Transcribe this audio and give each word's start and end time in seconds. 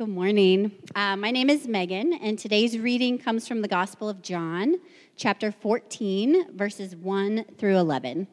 Good 0.00 0.08
morning. 0.08 0.72
Uh, 0.94 1.14
my 1.14 1.30
name 1.30 1.50
is 1.50 1.68
Megan, 1.68 2.14
and 2.14 2.38
today's 2.38 2.78
reading 2.78 3.18
comes 3.18 3.46
from 3.46 3.60
the 3.60 3.68
Gospel 3.68 4.08
of 4.08 4.22
John, 4.22 4.76
chapter 5.14 5.52
14, 5.52 6.56
verses 6.56 6.96
1 6.96 7.44
through 7.58 7.76
11. 7.76 8.26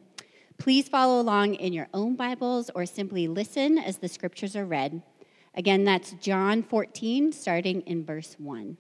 Please 0.57 0.88
follow 0.88 1.19
along 1.19 1.55
in 1.55 1.73
your 1.73 1.89
own 1.93 2.15
Bibles 2.15 2.71
or 2.73 2.85
simply 2.85 3.27
listen 3.27 3.77
as 3.77 3.97
the 3.97 4.07
scriptures 4.07 4.55
are 4.55 4.63
read. 4.63 5.01
Again, 5.55 5.83
that's 5.83 6.13
John 6.13 6.63
14, 6.63 7.33
starting 7.33 7.81
in 7.81 8.06
verse 8.06 8.38
1. 8.40 8.78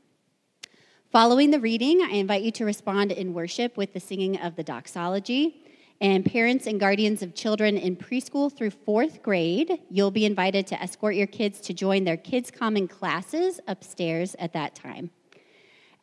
Following 1.11 1.51
the 1.51 1.59
reading, 1.59 2.01
I 2.09 2.13
invite 2.15 2.43
you 2.43 2.51
to 2.51 2.63
respond 2.63 3.11
in 3.11 3.33
worship 3.33 3.75
with 3.75 3.91
the 3.91 3.99
singing 3.99 4.39
of 4.39 4.55
the 4.55 4.63
doxology. 4.63 5.61
And 5.99 6.23
parents 6.25 6.67
and 6.67 6.79
guardians 6.79 7.23
of 7.23 7.33
children 7.33 7.75
in 7.75 7.95
preschool 7.95 8.55
through 8.55 8.69
fourth 8.69 9.23
grade, 9.23 9.79
you'll 9.89 10.11
be 10.11 10.25
invited 10.25 10.67
to 10.67 10.81
escort 10.81 11.15
your 11.15 11.27
kids 11.27 11.59
to 11.61 11.73
join 11.73 12.03
their 12.03 12.17
Kids 12.17 12.51
Common 12.51 12.87
classes 12.87 13.59
upstairs 13.67 14.35
at 14.37 14.53
that 14.53 14.75
time. 14.75 15.09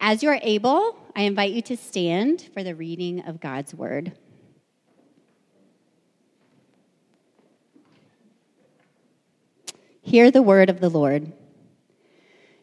As 0.00 0.22
you 0.22 0.28
are 0.30 0.41
able, 0.42 0.98
I 1.14 1.22
invite 1.22 1.52
you 1.52 1.62
to 1.62 1.77
stand 1.77 2.50
for 2.52 2.64
the 2.64 2.74
reading 2.74 3.20
of 3.20 3.41
God's 3.41 3.72
Word. 3.72 4.12
Hear 10.02 10.30
the 10.30 10.42
word 10.42 10.69
of 10.69 10.80
the 10.80 10.91
Lord. 10.91 11.33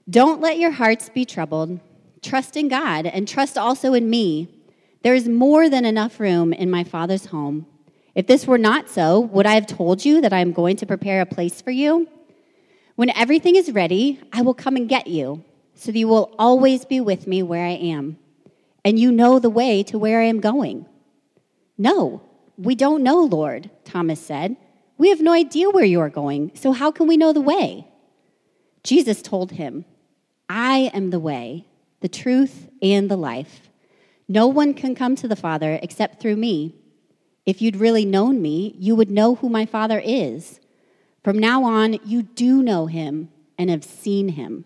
Don't 0.07 0.41
let 0.41 0.59
your 0.59 0.71
hearts 0.71 1.09
be 1.09 1.25
troubled. 1.25 1.79
Trust 2.21 2.55
in 2.55 2.67
God 2.67 3.07
and 3.07 3.27
trust 3.27 3.57
also 3.57 3.95
in 3.95 4.09
me. 4.09 4.60
There 5.03 5.15
is 5.15 5.27
more 5.27 5.69
than 5.69 5.85
enough 5.85 6.19
room 6.19 6.53
in 6.53 6.69
my 6.69 6.83
Father's 6.83 7.25
home. 7.27 7.65
If 8.13 8.27
this 8.27 8.45
were 8.45 8.57
not 8.57 8.89
so, 8.89 9.19
would 9.19 9.45
I 9.45 9.55
have 9.55 9.65
told 9.65 10.05
you 10.05 10.21
that 10.21 10.33
I 10.33 10.39
am 10.39 10.51
going 10.51 10.77
to 10.77 10.85
prepare 10.85 11.21
a 11.21 11.25
place 11.25 11.61
for 11.61 11.71
you? 11.71 12.07
When 12.95 13.09
everything 13.11 13.55
is 13.55 13.71
ready, 13.71 14.19
I 14.31 14.41
will 14.41 14.53
come 14.53 14.75
and 14.75 14.87
get 14.87 15.07
you, 15.07 15.43
so 15.73 15.91
that 15.91 15.97
you 15.97 16.07
will 16.07 16.35
always 16.37 16.85
be 16.85 16.99
with 16.99 17.25
me 17.25 17.41
where 17.41 17.65
I 17.65 17.71
am. 17.71 18.17
And 18.85 18.99
you 18.99 19.11
know 19.11 19.39
the 19.39 19.49
way 19.49 19.81
to 19.83 19.97
where 19.97 20.19
I 20.19 20.25
am 20.25 20.39
going. 20.39 20.85
No, 21.77 22.21
we 22.57 22.75
don't 22.75 23.01
know, 23.01 23.21
Lord, 23.21 23.71
Thomas 23.85 24.19
said. 24.19 24.55
We 24.97 25.09
have 25.09 25.21
no 25.21 25.31
idea 25.31 25.71
where 25.71 25.85
you 25.85 25.99
are 25.99 26.09
going, 26.09 26.51
so 26.53 26.73
how 26.73 26.91
can 26.91 27.07
we 27.07 27.17
know 27.17 27.33
the 27.33 27.41
way? 27.41 27.87
Jesus 28.83 29.23
told 29.23 29.53
him, 29.53 29.85
I 30.47 30.91
am 30.93 31.09
the 31.09 31.19
way, 31.19 31.65
the 32.01 32.09
truth, 32.09 32.69
and 32.83 33.09
the 33.09 33.17
life. 33.17 33.70
No 34.31 34.47
one 34.47 34.73
can 34.73 34.95
come 34.95 35.17
to 35.17 35.27
the 35.27 35.35
Father 35.35 35.77
except 35.83 36.21
through 36.21 36.37
me. 36.37 36.73
If 37.45 37.61
you'd 37.61 37.75
really 37.75 38.05
known 38.05 38.41
me, 38.41 38.73
you 38.79 38.95
would 38.95 39.11
know 39.11 39.35
who 39.35 39.49
my 39.49 39.65
Father 39.65 40.01
is. 40.01 40.61
From 41.21 41.37
now 41.37 41.65
on, 41.65 41.99
you 42.05 42.23
do 42.23 42.63
know 42.63 42.85
him 42.85 43.27
and 43.57 43.69
have 43.69 43.83
seen 43.83 44.29
him. 44.29 44.63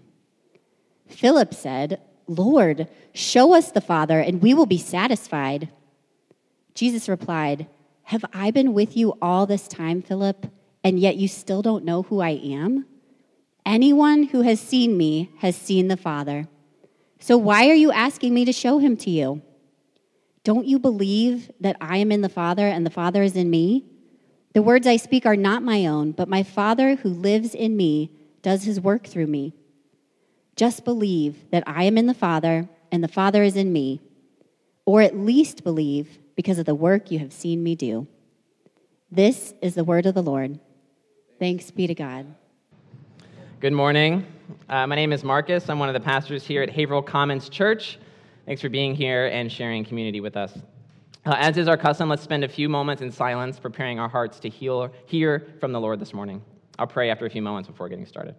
Philip 1.08 1.52
said, 1.52 2.00
Lord, 2.28 2.88
show 3.16 3.56
us 3.56 3.72
the 3.72 3.82
Father, 3.82 4.20
and 4.20 4.40
we 4.40 4.54
will 4.54 4.68
be 4.68 4.78
satisfied. 4.78 5.70
Jesus 6.76 7.10
replied, 7.10 7.66
Have 8.04 8.24
I 8.34 8.52
been 8.52 8.72
with 8.72 8.96
you 8.96 9.18
all 9.20 9.48
this 9.48 9.68
time, 9.68 10.04
Philip, 10.04 10.46
and 10.84 11.00
yet 11.00 11.16
you 11.16 11.28
still 11.28 11.64
don't 11.64 11.84
know 11.84 12.04
who 12.04 12.20
I 12.20 12.40
am? 12.44 12.86
Anyone 13.66 14.26
who 14.26 14.42
has 14.42 14.60
seen 14.60 14.96
me 14.96 15.32
has 15.40 15.56
seen 15.56 15.88
the 15.88 15.98
Father. 15.98 16.48
So 17.20 17.36
why 17.36 17.68
are 17.68 17.74
you 17.74 17.92
asking 17.92 18.32
me 18.36 18.46
to 18.46 18.54
show 18.54 18.78
him 18.78 18.96
to 18.98 19.10
you? 19.10 19.42
Don't 20.46 20.68
you 20.68 20.78
believe 20.78 21.50
that 21.60 21.76
I 21.82 21.98
am 21.98 22.12
in 22.12 22.22
the 22.22 22.30
Father 22.30 22.68
and 22.68 22.86
the 22.86 22.92
Father 22.92 23.24
is 23.24 23.36
in 23.36 23.50
me? 23.50 23.84
The 24.54 24.62
words 24.62 24.86
I 24.86 24.96
speak 24.96 25.26
are 25.26 25.36
not 25.36 25.64
my 25.64 25.88
own, 25.88 26.12
but 26.12 26.30
my 26.30 26.44
Father 26.44 26.98
who 26.98 27.10
lives 27.10 27.56
in 27.56 27.76
me 27.76 28.12
does 28.44 28.64
his 28.64 28.80
work 28.80 29.08
through 29.08 29.26
me. 29.26 29.56
Just 30.56 30.86
believe 30.86 31.50
that 31.50 31.64
I 31.66 31.86
am 31.86 31.98
in 31.98 32.06
the 32.06 32.14
Father 32.14 32.70
and 32.92 33.04
the 33.04 33.08
Father 33.08 33.42
is 33.42 33.56
in 33.56 33.74
me, 33.74 34.02
or 34.86 35.02
at 35.02 35.18
least 35.18 35.64
believe 35.64 36.20
because 36.36 36.60
of 36.60 36.68
the 36.68 36.76
work 36.76 37.10
you 37.10 37.18
have 37.18 37.34
seen 37.34 37.64
me 37.64 37.74
do. 37.74 38.06
This 39.10 39.56
is 39.64 39.74
the 39.74 39.84
word 39.84 40.06
of 40.06 40.14
the 40.14 40.22
Lord. 40.22 40.60
Thanks 41.40 41.72
be 41.72 41.88
to 41.88 41.96
God. 41.96 42.28
Good 43.62 43.74
morning. 43.74 44.24
Uh, 44.70 44.86
my 44.86 44.96
name 44.96 45.12
is 45.12 45.24
Marcus. 45.24 45.70
I'm 45.70 45.80
one 45.80 45.90
of 45.90 45.94
the 45.94 46.00
pastors 46.00 46.46
here 46.46 46.62
at 46.62 46.70
Haverhill 46.70 47.02
Commons 47.02 47.50
Church. 47.50 47.98
Thanks 48.46 48.62
for 48.62 48.70
being 48.70 48.96
here 48.96 49.28
and 49.28 49.52
sharing 49.52 49.84
community 49.84 50.22
with 50.22 50.38
us. 50.38 50.54
Uh, 51.26 51.36
as 51.38 51.58
is 51.58 51.68
our 51.68 51.78
custom, 51.78 52.08
let's 52.10 52.22
spend 52.22 52.44
a 52.44 52.48
few 52.48 52.70
moments 52.70 53.02
in 53.02 53.12
silence 53.12 53.60
preparing 53.60 54.00
our 54.00 54.08
hearts 54.08 54.40
to 54.42 54.50
heal, 54.50 54.94
hear 55.08 55.48
from 55.60 55.72
the 55.72 55.80
Lord 55.80 56.00
this 56.00 56.14
morning. 56.14 56.44
I'll 56.78 56.86
pray 56.86 57.10
after 57.10 57.26
a 57.26 57.30
few 57.30 57.42
moments 57.42 57.68
before 57.68 57.90
getting 57.90 58.06
started. 58.06 58.36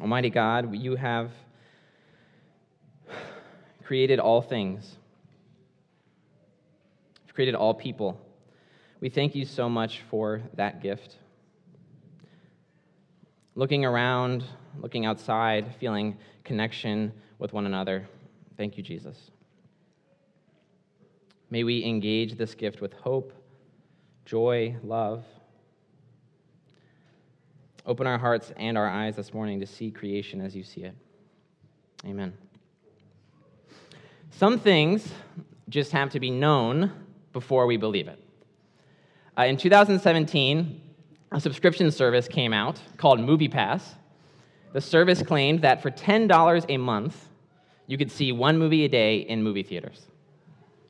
Almighty 0.00 0.30
God, 0.30 0.74
you 0.74 0.96
have 0.96 1.30
created 3.84 4.18
all 4.18 4.42
things. 4.42 4.96
You've 7.24 7.34
created 7.34 7.54
all 7.54 7.72
people. 7.72 8.20
We 9.00 9.08
thank 9.08 9.34
you 9.34 9.44
so 9.44 9.68
much 9.68 10.02
for 10.10 10.42
that 10.54 10.82
gift. 10.82 11.16
Looking 13.54 13.84
around, 13.84 14.44
looking 14.80 15.06
outside, 15.06 15.74
feeling 15.80 16.18
connection 16.44 17.12
with 17.38 17.52
one 17.52 17.64
another. 17.64 18.06
Thank 18.56 18.76
you, 18.76 18.82
Jesus. 18.82 19.30
May 21.50 21.64
we 21.64 21.84
engage 21.84 22.36
this 22.36 22.54
gift 22.54 22.80
with 22.80 22.92
hope, 22.92 23.32
joy, 24.24 24.76
love, 24.82 25.24
Open 27.86 28.06
our 28.06 28.18
hearts 28.18 28.52
and 28.56 28.76
our 28.76 28.88
eyes 28.88 29.14
this 29.14 29.32
morning 29.32 29.60
to 29.60 29.66
see 29.66 29.92
creation 29.92 30.40
as 30.40 30.56
you 30.56 30.64
see 30.64 30.82
it. 30.82 30.94
Amen. 32.04 32.36
Some 34.30 34.58
things 34.58 35.08
just 35.68 35.92
have 35.92 36.10
to 36.10 36.20
be 36.20 36.30
known 36.30 36.90
before 37.32 37.66
we 37.66 37.76
believe 37.76 38.08
it. 38.08 38.18
Uh, 39.38 39.42
in 39.42 39.56
2017, 39.56 40.80
a 41.30 41.40
subscription 41.40 41.90
service 41.90 42.26
came 42.26 42.52
out 42.52 42.80
called 42.96 43.20
MoviePass. 43.20 43.82
The 44.72 44.80
service 44.80 45.22
claimed 45.22 45.62
that 45.62 45.80
for 45.80 45.90
$10 45.90 46.66
a 46.68 46.76
month, 46.76 47.28
you 47.86 47.96
could 47.96 48.10
see 48.10 48.32
one 48.32 48.58
movie 48.58 48.84
a 48.84 48.88
day 48.88 49.18
in 49.18 49.42
movie 49.42 49.62
theaters. 49.62 50.06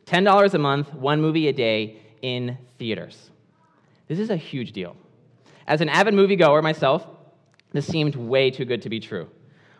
$10 0.06 0.54
a 0.54 0.58
month, 0.58 0.94
one 0.94 1.20
movie 1.20 1.48
a 1.48 1.52
day 1.52 2.00
in 2.22 2.56
theaters. 2.78 3.30
This 4.08 4.18
is 4.18 4.30
a 4.30 4.36
huge 4.36 4.72
deal. 4.72 4.96
As 5.66 5.80
an 5.80 5.88
avid 5.88 6.14
moviegoer 6.14 6.62
myself, 6.62 7.06
this 7.72 7.86
seemed 7.86 8.14
way 8.14 8.50
too 8.50 8.64
good 8.64 8.82
to 8.82 8.88
be 8.88 9.00
true. 9.00 9.28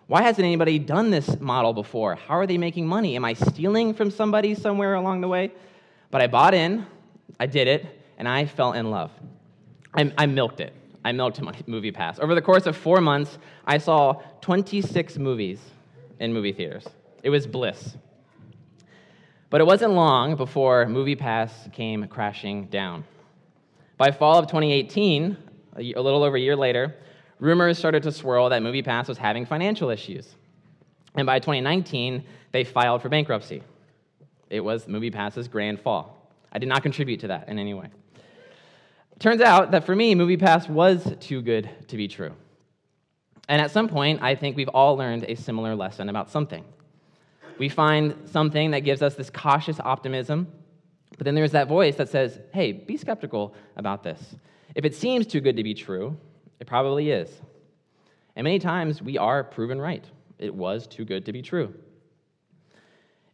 Why 0.08 0.22
hasn't 0.22 0.44
anybody 0.44 0.78
done 0.78 1.10
this 1.10 1.40
model 1.40 1.72
before? 1.72 2.14
How 2.14 2.34
are 2.34 2.46
they 2.46 2.58
making 2.58 2.86
money? 2.86 3.16
Am 3.16 3.24
I 3.24 3.34
stealing 3.34 3.94
from 3.94 4.10
somebody 4.10 4.54
somewhere 4.54 4.94
along 4.94 5.20
the 5.20 5.28
way? 5.28 5.52
But 6.10 6.22
I 6.22 6.26
bought 6.26 6.54
in, 6.54 6.86
I 7.40 7.46
did 7.46 7.66
it, 7.66 7.86
and 8.18 8.28
I 8.28 8.46
fell 8.46 8.72
in 8.72 8.90
love. 8.90 9.10
I, 9.94 10.12
I 10.16 10.26
milked 10.26 10.60
it. 10.60 10.72
I 11.04 11.12
milked 11.12 11.40
my 11.40 11.54
movie 11.66 11.92
pass. 11.92 12.18
Over 12.18 12.34
the 12.34 12.42
course 12.42 12.66
of 12.66 12.76
four 12.76 13.00
months, 13.00 13.38
I 13.64 13.78
saw 13.78 14.20
26 14.40 15.18
movies 15.18 15.60
in 16.18 16.32
movie 16.32 16.52
theaters. 16.52 16.86
It 17.22 17.30
was 17.30 17.46
bliss. 17.46 17.96
But 19.50 19.60
it 19.60 19.64
wasn't 19.64 19.92
long 19.92 20.34
before 20.34 20.86
Movie 20.86 21.14
Pass 21.14 21.68
came 21.72 22.06
crashing 22.08 22.66
down. 22.66 23.04
By 23.96 24.10
fall 24.10 24.38
of 24.38 24.46
2018, 24.46 25.36
a 25.78 26.00
little 26.00 26.22
over 26.22 26.36
a 26.36 26.40
year 26.40 26.56
later, 26.56 26.94
rumors 27.38 27.78
started 27.78 28.02
to 28.04 28.12
swirl 28.12 28.48
that 28.48 28.62
MoviePass 28.62 29.08
was 29.08 29.18
having 29.18 29.46
financial 29.46 29.90
issues. 29.90 30.34
And 31.14 31.26
by 31.26 31.38
2019, 31.38 32.24
they 32.52 32.64
filed 32.64 33.02
for 33.02 33.08
bankruptcy. 33.08 33.62
It 34.50 34.60
was 34.60 34.86
MoviePass's 34.86 35.48
grand 35.48 35.80
fall. 35.80 36.30
I 36.52 36.58
did 36.58 36.68
not 36.68 36.82
contribute 36.82 37.20
to 37.20 37.28
that 37.28 37.48
in 37.48 37.58
any 37.58 37.74
way. 37.74 37.88
Turns 39.18 39.40
out 39.40 39.70
that 39.70 39.84
for 39.84 39.96
me, 39.96 40.14
MoviePass 40.14 40.68
was 40.68 41.14
too 41.20 41.40
good 41.42 41.68
to 41.88 41.96
be 41.96 42.06
true. 42.06 42.32
And 43.48 43.62
at 43.62 43.70
some 43.70 43.88
point, 43.88 44.22
I 44.22 44.34
think 44.34 44.56
we've 44.56 44.68
all 44.68 44.96
learned 44.96 45.24
a 45.24 45.36
similar 45.36 45.74
lesson 45.74 46.08
about 46.08 46.30
something. 46.30 46.64
We 47.58 47.68
find 47.68 48.14
something 48.26 48.72
that 48.72 48.80
gives 48.80 49.02
us 49.02 49.14
this 49.14 49.30
cautious 49.30 49.80
optimism, 49.80 50.48
but 51.16 51.24
then 51.24 51.34
there's 51.34 51.52
that 51.52 51.68
voice 51.68 51.96
that 51.96 52.08
says, 52.08 52.38
hey, 52.52 52.72
be 52.72 52.96
skeptical 52.96 53.54
about 53.76 54.02
this. 54.02 54.36
If 54.76 54.84
it 54.84 54.94
seems 54.94 55.26
too 55.26 55.40
good 55.40 55.56
to 55.56 55.64
be 55.64 55.72
true, 55.72 56.18
it 56.60 56.66
probably 56.66 57.10
is. 57.10 57.30
And 58.36 58.44
many 58.44 58.58
times 58.58 59.00
we 59.00 59.16
are 59.16 59.42
proven 59.42 59.80
right. 59.80 60.04
It 60.38 60.54
was 60.54 60.86
too 60.86 61.06
good 61.06 61.24
to 61.24 61.32
be 61.32 61.40
true. 61.40 61.72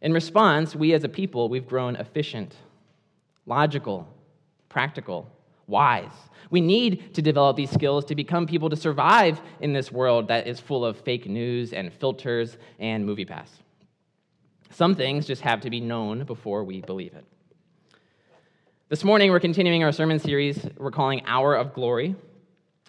In 0.01 0.13
response, 0.13 0.73
we 0.73 0.93
as 0.93 1.03
a 1.03 1.09
people, 1.09 1.49
we've 1.49 1.67
grown 1.67 1.97
efficient, 1.97 2.55
logical, 3.45 4.07
practical, 4.69 5.29
wise. 5.67 6.13
We 6.49 6.61
need 6.61 7.13
to 7.15 7.21
develop 7.21 7.57
these 7.57 7.71
skills 7.71 8.05
to 8.05 8.15
become 8.15 8.47
people 8.47 8.69
to 8.69 8.77
survive 8.77 9.41
in 9.59 9.73
this 9.73 9.91
world 9.91 10.29
that 10.29 10.47
is 10.47 10.61
full 10.61 10.85
of 10.85 10.97
fake 11.01 11.27
news 11.27 11.73
and 11.73 11.91
filters 11.91 12.57
and 12.79 13.05
movie 13.05 13.25
pass. 13.25 13.51
Some 14.69 14.95
things 14.95 15.27
just 15.27 15.41
have 15.41 15.59
to 15.61 15.69
be 15.69 15.81
known 15.81 16.23
before 16.23 16.63
we 16.63 16.79
believe 16.79 17.13
it. 17.13 17.25
This 18.93 19.03
morning, 19.03 19.31
we're 19.31 19.39
continuing 19.39 19.83
our 19.83 19.91
sermon 19.91 20.19
series 20.19 20.67
we're 20.77 20.91
calling 20.91 21.25
Hour 21.25 21.55
of 21.55 21.73
Glory. 21.73 22.15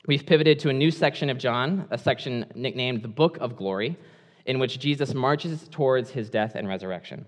We've 0.06 0.26
pivoted 0.26 0.58
to 0.58 0.68
a 0.68 0.72
new 0.74 0.90
section 0.90 1.30
of 1.30 1.38
John, 1.38 1.88
a 1.90 1.96
section 1.96 2.44
nicknamed 2.54 3.00
the 3.00 3.08
Book 3.08 3.38
of 3.38 3.56
Glory, 3.56 3.96
in 4.44 4.58
which 4.58 4.78
Jesus 4.78 5.14
marches 5.14 5.66
towards 5.70 6.10
his 6.10 6.28
death 6.28 6.56
and 6.56 6.68
resurrection. 6.68 7.24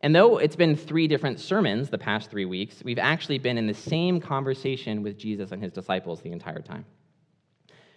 And 0.00 0.16
though 0.16 0.38
it's 0.38 0.56
been 0.56 0.74
three 0.74 1.06
different 1.06 1.40
sermons 1.40 1.90
the 1.90 1.98
past 1.98 2.30
three 2.30 2.46
weeks, 2.46 2.82
we've 2.82 2.98
actually 2.98 3.36
been 3.36 3.58
in 3.58 3.66
the 3.66 3.74
same 3.74 4.18
conversation 4.18 5.02
with 5.02 5.18
Jesus 5.18 5.52
and 5.52 5.62
his 5.62 5.72
disciples 5.72 6.22
the 6.22 6.32
entire 6.32 6.62
time. 6.62 6.86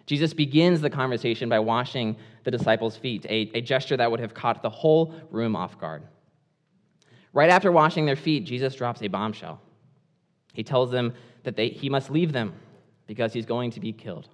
Jesus 0.06 0.34
begins 0.34 0.82
the 0.82 0.90
conversation 0.90 1.48
by 1.48 1.60
washing 1.60 2.18
the 2.44 2.52
disciples' 2.52 2.98
feet, 2.98 3.26
a, 3.30 3.52
a 3.54 3.62
gesture 3.62 3.96
that 3.96 4.12
would 4.12 4.20
have 4.20 4.34
caught 4.34 4.62
the 4.62 4.70
whole 4.70 5.16
room 5.32 5.56
off 5.56 5.80
guard. 5.80 6.04
Right 7.36 7.52
after 7.52 7.72
washing 7.72 8.08
their 8.08 8.16
feet, 8.16 8.46
Jesus 8.46 8.74
drops 8.74 9.04
a 9.04 9.08
bombshell. 9.08 9.62
He 10.54 10.64
tells 10.64 10.90
them 10.90 11.14
that 11.44 11.56
they, 11.56 11.70
he 11.70 11.90
must 11.90 12.10
leave 12.10 12.34
them 12.34 12.54
because 13.06 13.32
he's 13.32 13.46
going 13.46 13.70
to 13.72 13.80
be 13.80 13.94
killed. 13.94 14.28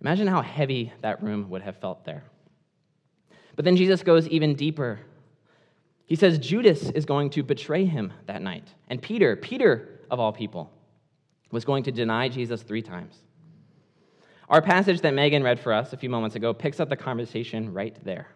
Imagine 0.00 0.28
how 0.28 0.42
heavy 0.42 0.92
that 1.02 1.20
room 1.20 1.50
would 1.50 1.62
have 1.62 1.76
felt 1.78 2.04
there. 2.04 2.22
But 3.56 3.64
then 3.64 3.74
Jesus 3.74 4.04
goes 4.04 4.28
even 4.28 4.54
deeper 4.54 5.00
he 6.10 6.16
says 6.16 6.40
Judas 6.40 6.90
is 6.90 7.04
going 7.04 7.30
to 7.30 7.44
betray 7.44 7.84
him 7.84 8.12
that 8.26 8.42
night. 8.42 8.66
And 8.88 9.00
Peter, 9.00 9.36
Peter 9.36 10.00
of 10.10 10.18
all 10.18 10.32
people, 10.32 10.68
was 11.52 11.64
going 11.64 11.84
to 11.84 11.92
deny 11.92 12.28
Jesus 12.28 12.64
three 12.64 12.82
times. 12.82 13.16
Our 14.48 14.60
passage 14.60 15.02
that 15.02 15.14
Megan 15.14 15.44
read 15.44 15.60
for 15.60 15.72
us 15.72 15.92
a 15.92 15.96
few 15.96 16.10
moments 16.10 16.34
ago 16.34 16.52
picks 16.52 16.80
up 16.80 16.88
the 16.88 16.96
conversation 16.96 17.72
right 17.72 17.96
there. 18.04 18.26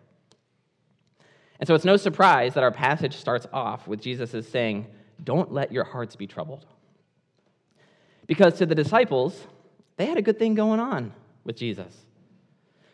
And 1.61 1.67
so 1.67 1.75
it's 1.75 1.85
no 1.85 1.97
surprise 1.97 2.55
that 2.55 2.65
our 2.65 2.73
passage 2.73 3.17
starts 3.17 3.47
off 3.53 3.87
with 3.87 4.01
Jesus 4.01 4.35
saying, 4.49 4.87
Don't 5.23 5.53
let 5.53 5.73
your 5.73 5.85
hearts 5.85 6.17
be 6.17 6.27
troubled. 6.27 6.67
Because 8.27 8.59
to 8.59 8.67
the 8.67 8.75
disciples, 8.75 9.47
they 9.97 10.07
had 10.07 10.19
a 10.19 10.23
good 10.23 10.39
thing 10.39 10.55
going 10.55 10.81
on 10.81 11.13
with 11.45 11.57
Jesus. 11.57 11.95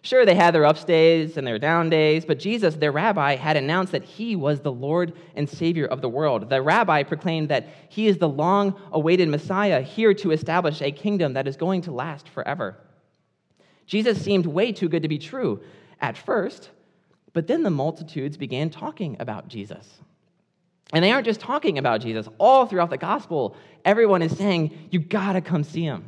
Sure, 0.02 0.24
they 0.24 0.34
had 0.34 0.54
their 0.54 0.64
up 0.64 0.84
days 0.86 1.36
and 1.36 1.46
their 1.46 1.58
down 1.58 1.90
days, 1.90 2.24
but 2.24 2.38
Jesus, 2.38 2.74
their 2.74 2.90
rabbi, 2.92 3.36
had 3.36 3.58
announced 3.58 3.92
that 3.92 4.02
he 4.02 4.34
was 4.34 4.60
the 4.60 4.72
Lord 4.72 5.12
and 5.34 5.46
Savior 5.46 5.84
of 5.84 6.00
the 6.00 6.08
world. 6.08 6.48
The 6.48 6.62
rabbi 6.62 7.02
proclaimed 7.02 7.50
that 7.50 7.68
he 7.90 8.06
is 8.06 8.16
the 8.16 8.28
long 8.28 8.80
awaited 8.92 9.28
Messiah 9.28 9.82
here 9.82 10.14
to 10.14 10.30
establish 10.30 10.80
a 10.80 10.90
kingdom 10.90 11.34
that 11.34 11.46
is 11.46 11.56
going 11.56 11.82
to 11.82 11.92
last 11.92 12.30
forever. 12.30 12.78
Jesus 13.84 14.22
seemed 14.22 14.46
way 14.46 14.72
too 14.72 14.88
good 14.88 15.02
to 15.02 15.08
be 15.08 15.18
true 15.18 15.60
at 16.00 16.16
first, 16.16 16.70
but 17.32 17.46
then 17.46 17.62
the 17.62 17.70
multitudes 17.70 18.36
began 18.36 18.70
talking 18.70 19.16
about 19.20 19.48
Jesus. 19.48 19.86
And 20.92 21.04
they 21.04 21.12
aren't 21.12 21.26
just 21.26 21.40
talking 21.40 21.78
about 21.78 22.00
Jesus, 22.00 22.28
all 22.38 22.66
throughout 22.66 22.90
the 22.90 22.98
gospel, 22.98 23.56
everyone 23.84 24.22
is 24.22 24.36
saying, 24.36 24.88
You 24.90 24.98
gotta 24.98 25.40
come 25.40 25.62
see 25.62 25.84
him. 25.84 26.04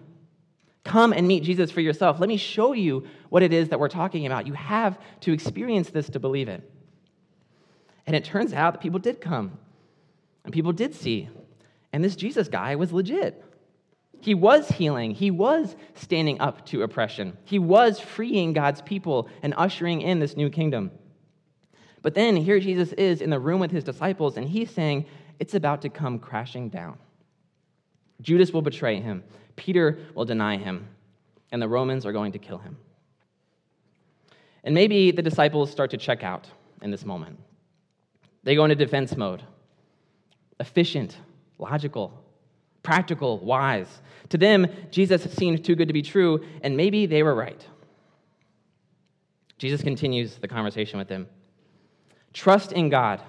Come 0.84 1.12
and 1.12 1.28
meet 1.28 1.44
Jesus 1.44 1.70
for 1.70 1.80
yourself. 1.80 2.18
Let 2.18 2.28
me 2.28 2.36
show 2.36 2.72
you 2.72 3.06
what 3.28 3.44
it 3.44 3.52
is 3.52 3.68
that 3.68 3.78
we're 3.78 3.88
talking 3.88 4.26
about. 4.26 4.48
You 4.48 4.54
have 4.54 4.98
to 5.20 5.32
experience 5.32 5.90
this 5.90 6.08
to 6.10 6.18
believe 6.18 6.48
it. 6.48 6.68
And 8.06 8.16
it 8.16 8.24
turns 8.24 8.52
out 8.52 8.74
that 8.74 8.80
people 8.80 8.98
did 8.98 9.20
come, 9.20 9.56
and 10.44 10.52
people 10.52 10.72
did 10.72 10.94
see. 10.94 11.28
And 11.92 12.02
this 12.02 12.16
Jesus 12.16 12.48
guy 12.48 12.74
was 12.74 12.92
legit. 12.92 13.44
He 14.20 14.34
was 14.34 14.68
healing, 14.68 15.12
he 15.12 15.30
was 15.30 15.74
standing 15.94 16.40
up 16.40 16.64
to 16.66 16.82
oppression, 16.82 17.36
he 17.44 17.58
was 17.58 17.98
freeing 17.98 18.52
God's 18.52 18.80
people 18.80 19.28
and 19.42 19.52
ushering 19.56 20.00
in 20.00 20.20
this 20.20 20.36
new 20.36 20.48
kingdom. 20.48 20.92
But 22.02 22.14
then 22.14 22.36
here 22.36 22.58
Jesus 22.58 22.92
is 22.94 23.20
in 23.20 23.30
the 23.30 23.38
room 23.38 23.60
with 23.60 23.70
his 23.70 23.84
disciples, 23.84 24.36
and 24.36 24.46
he's 24.46 24.70
saying, 24.70 25.06
It's 25.38 25.54
about 25.54 25.82
to 25.82 25.88
come 25.88 26.18
crashing 26.18 26.68
down. 26.68 26.98
Judas 28.20 28.52
will 28.52 28.62
betray 28.62 29.00
him. 29.00 29.22
Peter 29.54 29.98
will 30.14 30.24
deny 30.24 30.56
him, 30.56 30.88
and 31.52 31.62
the 31.62 31.68
Romans 31.68 32.04
are 32.04 32.12
going 32.12 32.32
to 32.32 32.38
kill 32.38 32.58
him. 32.58 32.76
And 34.64 34.74
maybe 34.74 35.10
the 35.12 35.22
disciples 35.22 35.70
start 35.70 35.90
to 35.90 35.96
check 35.96 36.22
out 36.22 36.48
in 36.82 36.90
this 36.90 37.04
moment. 37.04 37.38
They 38.42 38.56
go 38.56 38.64
into 38.64 38.76
defense 38.76 39.16
mode 39.16 39.42
efficient, 40.60 41.16
logical, 41.58 42.22
practical, 42.84 43.38
wise. 43.38 44.00
To 44.28 44.38
them, 44.38 44.68
Jesus 44.92 45.22
seemed 45.34 45.64
too 45.64 45.74
good 45.74 45.88
to 45.88 45.94
be 45.94 46.02
true, 46.02 46.44
and 46.62 46.76
maybe 46.76 47.06
they 47.06 47.24
were 47.24 47.34
right. 47.34 47.66
Jesus 49.58 49.82
continues 49.82 50.36
the 50.36 50.46
conversation 50.46 50.98
with 50.98 51.08
them 51.08 51.26
Trust 52.32 52.72
in 52.72 52.88
God, 52.88 53.20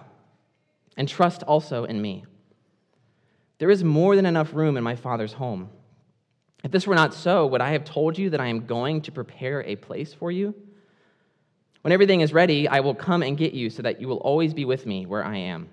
and 0.96 1.08
trust 1.08 1.44
also 1.44 1.84
in 1.84 2.02
me. 2.02 2.26
There 3.58 3.70
is 3.70 3.84
more 3.84 4.16
than 4.16 4.26
enough 4.26 4.54
room 4.54 4.78
in 4.78 4.84
my 4.84 4.96
Father's 4.96 5.34
home. 5.34 5.70
If 6.64 6.72
this 6.72 6.88
were 6.88 6.96
not 6.96 7.14
so, 7.14 7.46
would 7.48 7.62
I 7.62 7.72
have 7.72 7.84
told 7.84 8.18
you 8.18 8.30
that 8.30 8.40
I 8.40 8.48
am 8.48 8.66
going 8.66 9.02
to 9.02 9.12
prepare 9.12 9.64
a 9.64 9.76
place 9.76 10.14
for 10.14 10.32
you? 10.32 10.56
When 11.82 11.92
everything 11.92 12.22
is 12.22 12.32
ready, 12.32 12.68
I 12.68 12.80
will 12.80 12.96
come 12.96 13.24
and 13.24 13.38
get 13.38 13.54
you 13.54 13.70
so 13.70 13.82
that 13.82 14.00
you 14.00 14.08
will 14.08 14.18
always 14.18 14.54
be 14.54 14.64
with 14.64 14.86
me 14.86 15.06
where 15.06 15.24
I 15.24 15.38
am, 15.38 15.70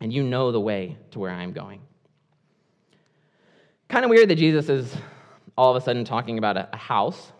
and 0.00 0.12
you 0.12 0.22
know 0.22 0.52
the 0.52 0.60
way 0.60 0.98
to 1.12 1.18
where 1.18 1.30
I 1.30 1.42
am 1.42 1.52
going. 1.52 1.80
Kind 3.88 4.04
of 4.04 4.10
weird 4.10 4.28
that 4.28 4.36
Jesus 4.36 4.68
is 4.68 4.94
all 5.56 5.74
of 5.74 5.82
a 5.82 5.84
sudden 5.84 6.04
talking 6.04 6.36
about 6.36 6.56
a, 6.56 6.76
house, 6.76 7.32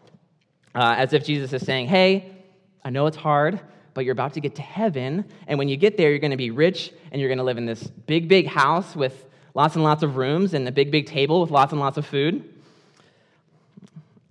uh, 0.75 0.95
as 0.97 1.13
if 1.13 1.25
Jesus 1.25 1.53
is 1.53 1.63
saying, 1.63 1.89
Hey, 1.89 2.35
I 2.83 2.91
know 2.91 3.07
it's 3.07 3.17
hard, 3.17 3.61
but 3.95 4.05
you're 4.05 4.13
about 4.13 4.35
to 4.35 4.41
get 4.41 4.55
to 4.57 4.63
heaven, 4.63 5.25
and 5.47 5.59
when 5.59 5.69
you 5.69 5.77
get 5.77 5.97
there, 5.97 6.11
you're 6.11 6.19
going 6.19 6.31
to 6.31 6.37
be 6.37 6.51
rich, 6.51 6.93
and 7.11 7.21
you're 7.21 7.29
going 7.29 7.39
to 7.39 7.45
live 7.45 7.59
in 7.59 7.67
this 7.67 7.83
big, 7.83 8.29
big 8.29 8.47
house 8.47 8.95
with 8.95 9.27
lots 9.55 9.75
and 9.75 9.85
lots 9.85 10.03
of 10.03 10.17
rooms 10.17 10.55
and 10.55 10.67
a 10.69 10.73
big, 10.73 10.91
big 10.91 11.07
table 11.07 11.41
with 11.41 11.51
lots 11.51 11.73
and 11.73 11.81
lots 11.81 11.97
of 11.97 12.07
food. 12.07 12.45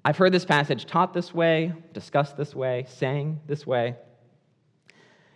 I've 0.03 0.17
heard 0.17 0.31
this 0.31 0.45
passage 0.45 0.85
taught 0.85 1.13
this 1.13 1.33
way, 1.33 1.73
discussed 1.93 2.37
this 2.37 2.55
way, 2.55 2.85
sang 2.87 3.41
this 3.47 3.67
way. 3.67 3.95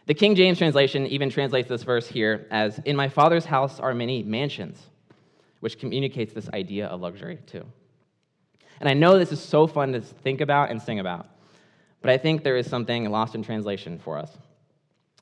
The 0.06 0.14
King 0.14 0.36
James 0.36 0.58
translation 0.58 1.06
even 1.08 1.30
translates 1.30 1.70
this 1.70 1.84
verse 1.84 2.08
here 2.08 2.48
as 2.52 2.80
In 2.80 2.96
my 2.96 3.08
Father's 3.08 3.46
house 3.46 3.80
are 3.80 3.94
many 3.94 4.24
mansions, 4.24 4.82
which 5.60 5.80
communicates 5.80 6.34
this 6.34 6.50
idea 6.50 6.88
of 6.88 7.02
luxury 7.02 7.40
too. 7.46 7.66
And 8.80 8.90
I 8.90 8.94
know 8.94 9.18
this 9.18 9.32
is 9.32 9.42
so 9.42 9.68
fun 9.68 9.94
to 9.94 10.02
think 10.02 10.42
about 10.42 10.72
and 10.72 10.82
sing 10.82 11.00
about, 11.00 11.28
but 12.04 12.12
I 12.12 12.18
think 12.18 12.44
there 12.44 12.58
is 12.58 12.70
something 12.70 13.10
lost 13.10 13.34
in 13.34 13.42
translation 13.42 13.98
for 13.98 14.20
us. 14.20 14.38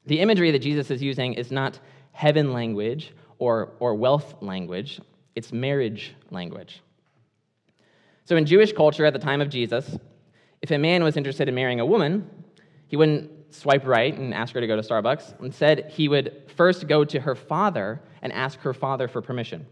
The 0.07 0.19
imagery 0.19 0.49
that 0.51 0.59
Jesus 0.59 0.89
is 0.89 1.01
using 1.01 1.35
is 1.35 1.51
not 1.51 1.79
heaven 2.11 2.51
language 2.51 3.13
or, 3.37 3.71
or 3.79 3.95
wealth 3.95 4.35
language, 4.41 4.99
it's 5.35 5.53
marriage 5.53 6.13
language. 6.31 6.81
So, 8.25 8.35
in 8.35 8.45
Jewish 8.45 8.73
culture 8.73 9.05
at 9.05 9.13
the 9.13 9.19
time 9.19 9.41
of 9.41 9.49
Jesus, 9.49 9.97
if 10.61 10.71
a 10.71 10.77
man 10.77 11.03
was 11.03 11.17
interested 11.17 11.47
in 11.47 11.55
marrying 11.55 11.79
a 11.79 11.85
woman, 11.85 12.29
he 12.87 12.97
wouldn't 12.97 13.53
swipe 13.53 13.85
right 13.85 14.17
and 14.17 14.33
ask 14.33 14.53
her 14.53 14.61
to 14.61 14.67
go 14.67 14.75
to 14.75 14.81
Starbucks. 14.81 15.41
Instead, 15.43 15.91
he 15.91 16.07
would 16.07 16.49
first 16.55 16.87
go 16.87 17.05
to 17.05 17.19
her 17.19 17.35
father 17.35 18.01
and 18.21 18.33
ask 18.33 18.59
her 18.59 18.73
father 18.73 19.07
for 19.07 19.21
permission. 19.21 19.65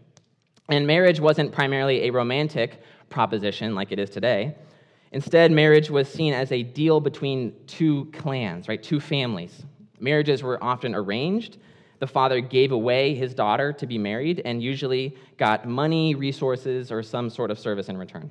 And 0.68 0.86
marriage 0.86 1.18
wasn't 1.18 1.52
primarily 1.52 2.06
a 2.06 2.10
romantic 2.10 2.82
proposition 3.08 3.74
like 3.74 3.92
it 3.92 3.98
is 3.98 4.10
today. 4.10 4.54
Instead, 5.12 5.50
marriage 5.50 5.90
was 5.90 6.08
seen 6.08 6.32
as 6.32 6.52
a 6.52 6.62
deal 6.62 7.00
between 7.00 7.54
two 7.66 8.04
clans, 8.12 8.68
right? 8.68 8.82
Two 8.82 9.00
families. 9.00 9.64
Marriages 9.98 10.42
were 10.42 10.62
often 10.62 10.94
arranged. 10.94 11.58
The 11.98 12.06
father 12.06 12.40
gave 12.40 12.72
away 12.72 13.14
his 13.14 13.34
daughter 13.34 13.72
to 13.74 13.86
be 13.86 13.98
married 13.98 14.40
and 14.44 14.62
usually 14.62 15.16
got 15.36 15.66
money, 15.66 16.14
resources, 16.14 16.90
or 16.92 17.02
some 17.02 17.28
sort 17.28 17.50
of 17.50 17.58
service 17.58 17.88
in 17.88 17.98
return. 17.98 18.30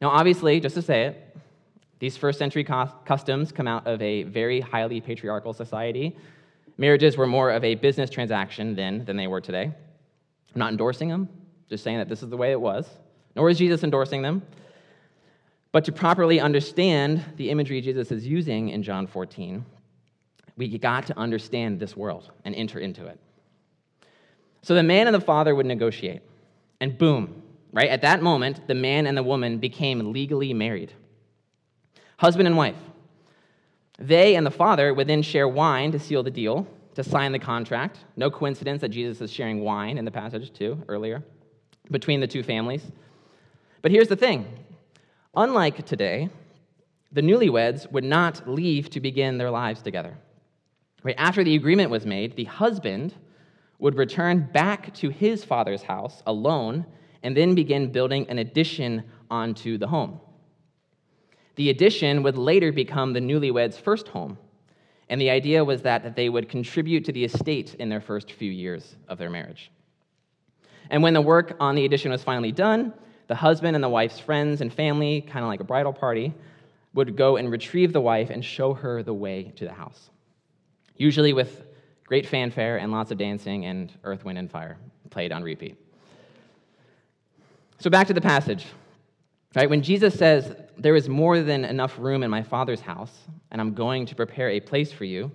Now, 0.00 0.10
obviously, 0.10 0.60
just 0.60 0.74
to 0.74 0.82
say 0.82 1.04
it, 1.04 1.36
these 2.00 2.16
first 2.16 2.38
century 2.38 2.64
customs 2.64 3.52
come 3.52 3.68
out 3.68 3.86
of 3.86 4.02
a 4.02 4.24
very 4.24 4.60
highly 4.60 5.00
patriarchal 5.00 5.54
society. 5.54 6.16
Marriages 6.76 7.16
were 7.16 7.26
more 7.26 7.50
of 7.50 7.64
a 7.64 7.76
business 7.76 8.10
transaction 8.10 8.74
then 8.74 9.04
than 9.04 9.16
they 9.16 9.28
were 9.28 9.40
today. 9.40 9.64
I'm 9.64 10.58
not 10.58 10.70
endorsing 10.70 11.08
them, 11.08 11.28
just 11.70 11.84
saying 11.84 11.98
that 11.98 12.08
this 12.08 12.22
is 12.22 12.28
the 12.28 12.36
way 12.36 12.50
it 12.50 12.60
was. 12.60 12.86
Nor 13.36 13.48
is 13.48 13.56
Jesus 13.56 13.84
endorsing 13.84 14.20
them. 14.20 14.42
But 15.74 15.86
to 15.86 15.92
properly 15.92 16.38
understand 16.38 17.24
the 17.36 17.50
imagery 17.50 17.80
Jesus 17.80 18.12
is 18.12 18.24
using 18.24 18.68
in 18.68 18.84
John 18.84 19.08
14, 19.08 19.66
we 20.56 20.78
got 20.78 21.04
to 21.08 21.18
understand 21.18 21.80
this 21.80 21.96
world 21.96 22.30
and 22.44 22.54
enter 22.54 22.78
into 22.78 23.04
it. 23.08 23.18
So 24.62 24.76
the 24.76 24.84
man 24.84 25.08
and 25.08 25.14
the 25.14 25.20
father 25.20 25.52
would 25.52 25.66
negotiate, 25.66 26.22
and 26.80 26.96
boom, 26.96 27.42
right? 27.72 27.88
At 27.88 28.02
that 28.02 28.22
moment, 28.22 28.68
the 28.68 28.76
man 28.76 29.08
and 29.08 29.18
the 29.18 29.24
woman 29.24 29.58
became 29.58 30.12
legally 30.12 30.54
married. 30.54 30.92
Husband 32.18 32.46
and 32.46 32.56
wife. 32.56 32.78
They 33.98 34.36
and 34.36 34.46
the 34.46 34.52
father 34.52 34.94
would 34.94 35.08
then 35.08 35.22
share 35.22 35.48
wine 35.48 35.90
to 35.90 35.98
seal 35.98 36.22
the 36.22 36.30
deal, 36.30 36.68
to 36.94 37.02
sign 37.02 37.32
the 37.32 37.40
contract. 37.40 37.98
No 38.14 38.30
coincidence 38.30 38.80
that 38.82 38.90
Jesus 38.90 39.20
is 39.20 39.32
sharing 39.32 39.62
wine 39.62 39.98
in 39.98 40.04
the 40.04 40.12
passage, 40.12 40.52
too, 40.52 40.84
earlier, 40.86 41.24
between 41.90 42.20
the 42.20 42.28
two 42.28 42.44
families. 42.44 42.92
But 43.82 43.90
here's 43.90 44.06
the 44.06 44.14
thing 44.14 44.46
unlike 45.36 45.84
today, 45.86 46.28
the 47.12 47.22
newlyweds 47.22 47.90
would 47.92 48.04
not 48.04 48.48
leave 48.48 48.90
to 48.90 49.00
begin 49.00 49.38
their 49.38 49.50
lives 49.50 49.82
together. 49.82 50.16
Right 51.02 51.14
after 51.18 51.44
the 51.44 51.54
agreement 51.54 51.90
was 51.90 52.06
made, 52.06 52.34
the 52.34 52.44
husband 52.44 53.14
would 53.78 53.96
return 53.96 54.48
back 54.52 54.94
to 54.94 55.10
his 55.10 55.44
father's 55.44 55.82
house 55.82 56.22
alone 56.26 56.86
and 57.22 57.36
then 57.36 57.54
begin 57.54 57.92
building 57.92 58.26
an 58.28 58.38
addition 58.38 59.04
onto 59.30 59.78
the 59.78 59.86
home. 59.86 60.20
The 61.56 61.70
addition 61.70 62.22
would 62.22 62.36
later 62.36 62.72
become 62.72 63.12
the 63.12 63.20
newlyweds' 63.20 63.80
first 63.80 64.08
home, 64.08 64.38
and 65.08 65.20
the 65.20 65.30
idea 65.30 65.64
was 65.64 65.82
that, 65.82 66.02
that 66.02 66.16
they 66.16 66.28
would 66.28 66.48
contribute 66.48 67.04
to 67.04 67.12
the 67.12 67.24
estate 67.24 67.74
in 67.74 67.88
their 67.88 68.00
first 68.00 68.32
few 68.32 68.50
years 68.50 68.96
of 69.08 69.18
their 69.18 69.30
marriage. 69.30 69.70
And 70.90 71.02
when 71.02 71.14
the 71.14 71.20
work 71.20 71.56
on 71.60 71.74
the 71.74 71.84
addition 71.84 72.10
was 72.10 72.22
finally 72.24 72.52
done, 72.52 72.92
the 73.34 73.38
husband 73.38 73.74
and 73.74 73.82
the 73.82 73.88
wife's 73.88 74.20
friends 74.20 74.60
and 74.60 74.72
family, 74.72 75.20
kind 75.20 75.44
of 75.44 75.48
like 75.48 75.58
a 75.58 75.64
bridal 75.64 75.92
party, 75.92 76.32
would 76.92 77.16
go 77.16 77.36
and 77.36 77.50
retrieve 77.50 77.92
the 77.92 78.00
wife 78.00 78.30
and 78.30 78.44
show 78.44 78.74
her 78.74 79.02
the 79.02 79.12
way 79.12 79.52
to 79.56 79.64
the 79.64 79.72
house. 79.72 80.08
Usually 80.96 81.32
with 81.32 81.64
great 82.06 82.28
fanfare 82.28 82.76
and 82.76 82.92
lots 82.92 83.10
of 83.10 83.18
dancing 83.18 83.64
and 83.64 83.92
earth, 84.04 84.24
wind, 84.24 84.38
and 84.38 84.48
fire 84.48 84.78
played 85.10 85.32
on 85.32 85.42
repeat. 85.42 85.76
So 87.80 87.90
back 87.90 88.06
to 88.06 88.12
the 88.12 88.20
passage. 88.20 88.66
Right? 89.56 89.68
When 89.68 89.82
Jesus 89.82 90.14
says, 90.14 90.54
There 90.78 90.94
is 90.94 91.08
more 91.08 91.40
than 91.40 91.64
enough 91.64 91.98
room 91.98 92.22
in 92.22 92.30
my 92.30 92.44
Father's 92.44 92.82
house, 92.82 93.18
and 93.50 93.60
I'm 93.60 93.74
going 93.74 94.06
to 94.06 94.14
prepare 94.14 94.50
a 94.50 94.60
place 94.60 94.92
for 94.92 95.06
you, 95.06 95.32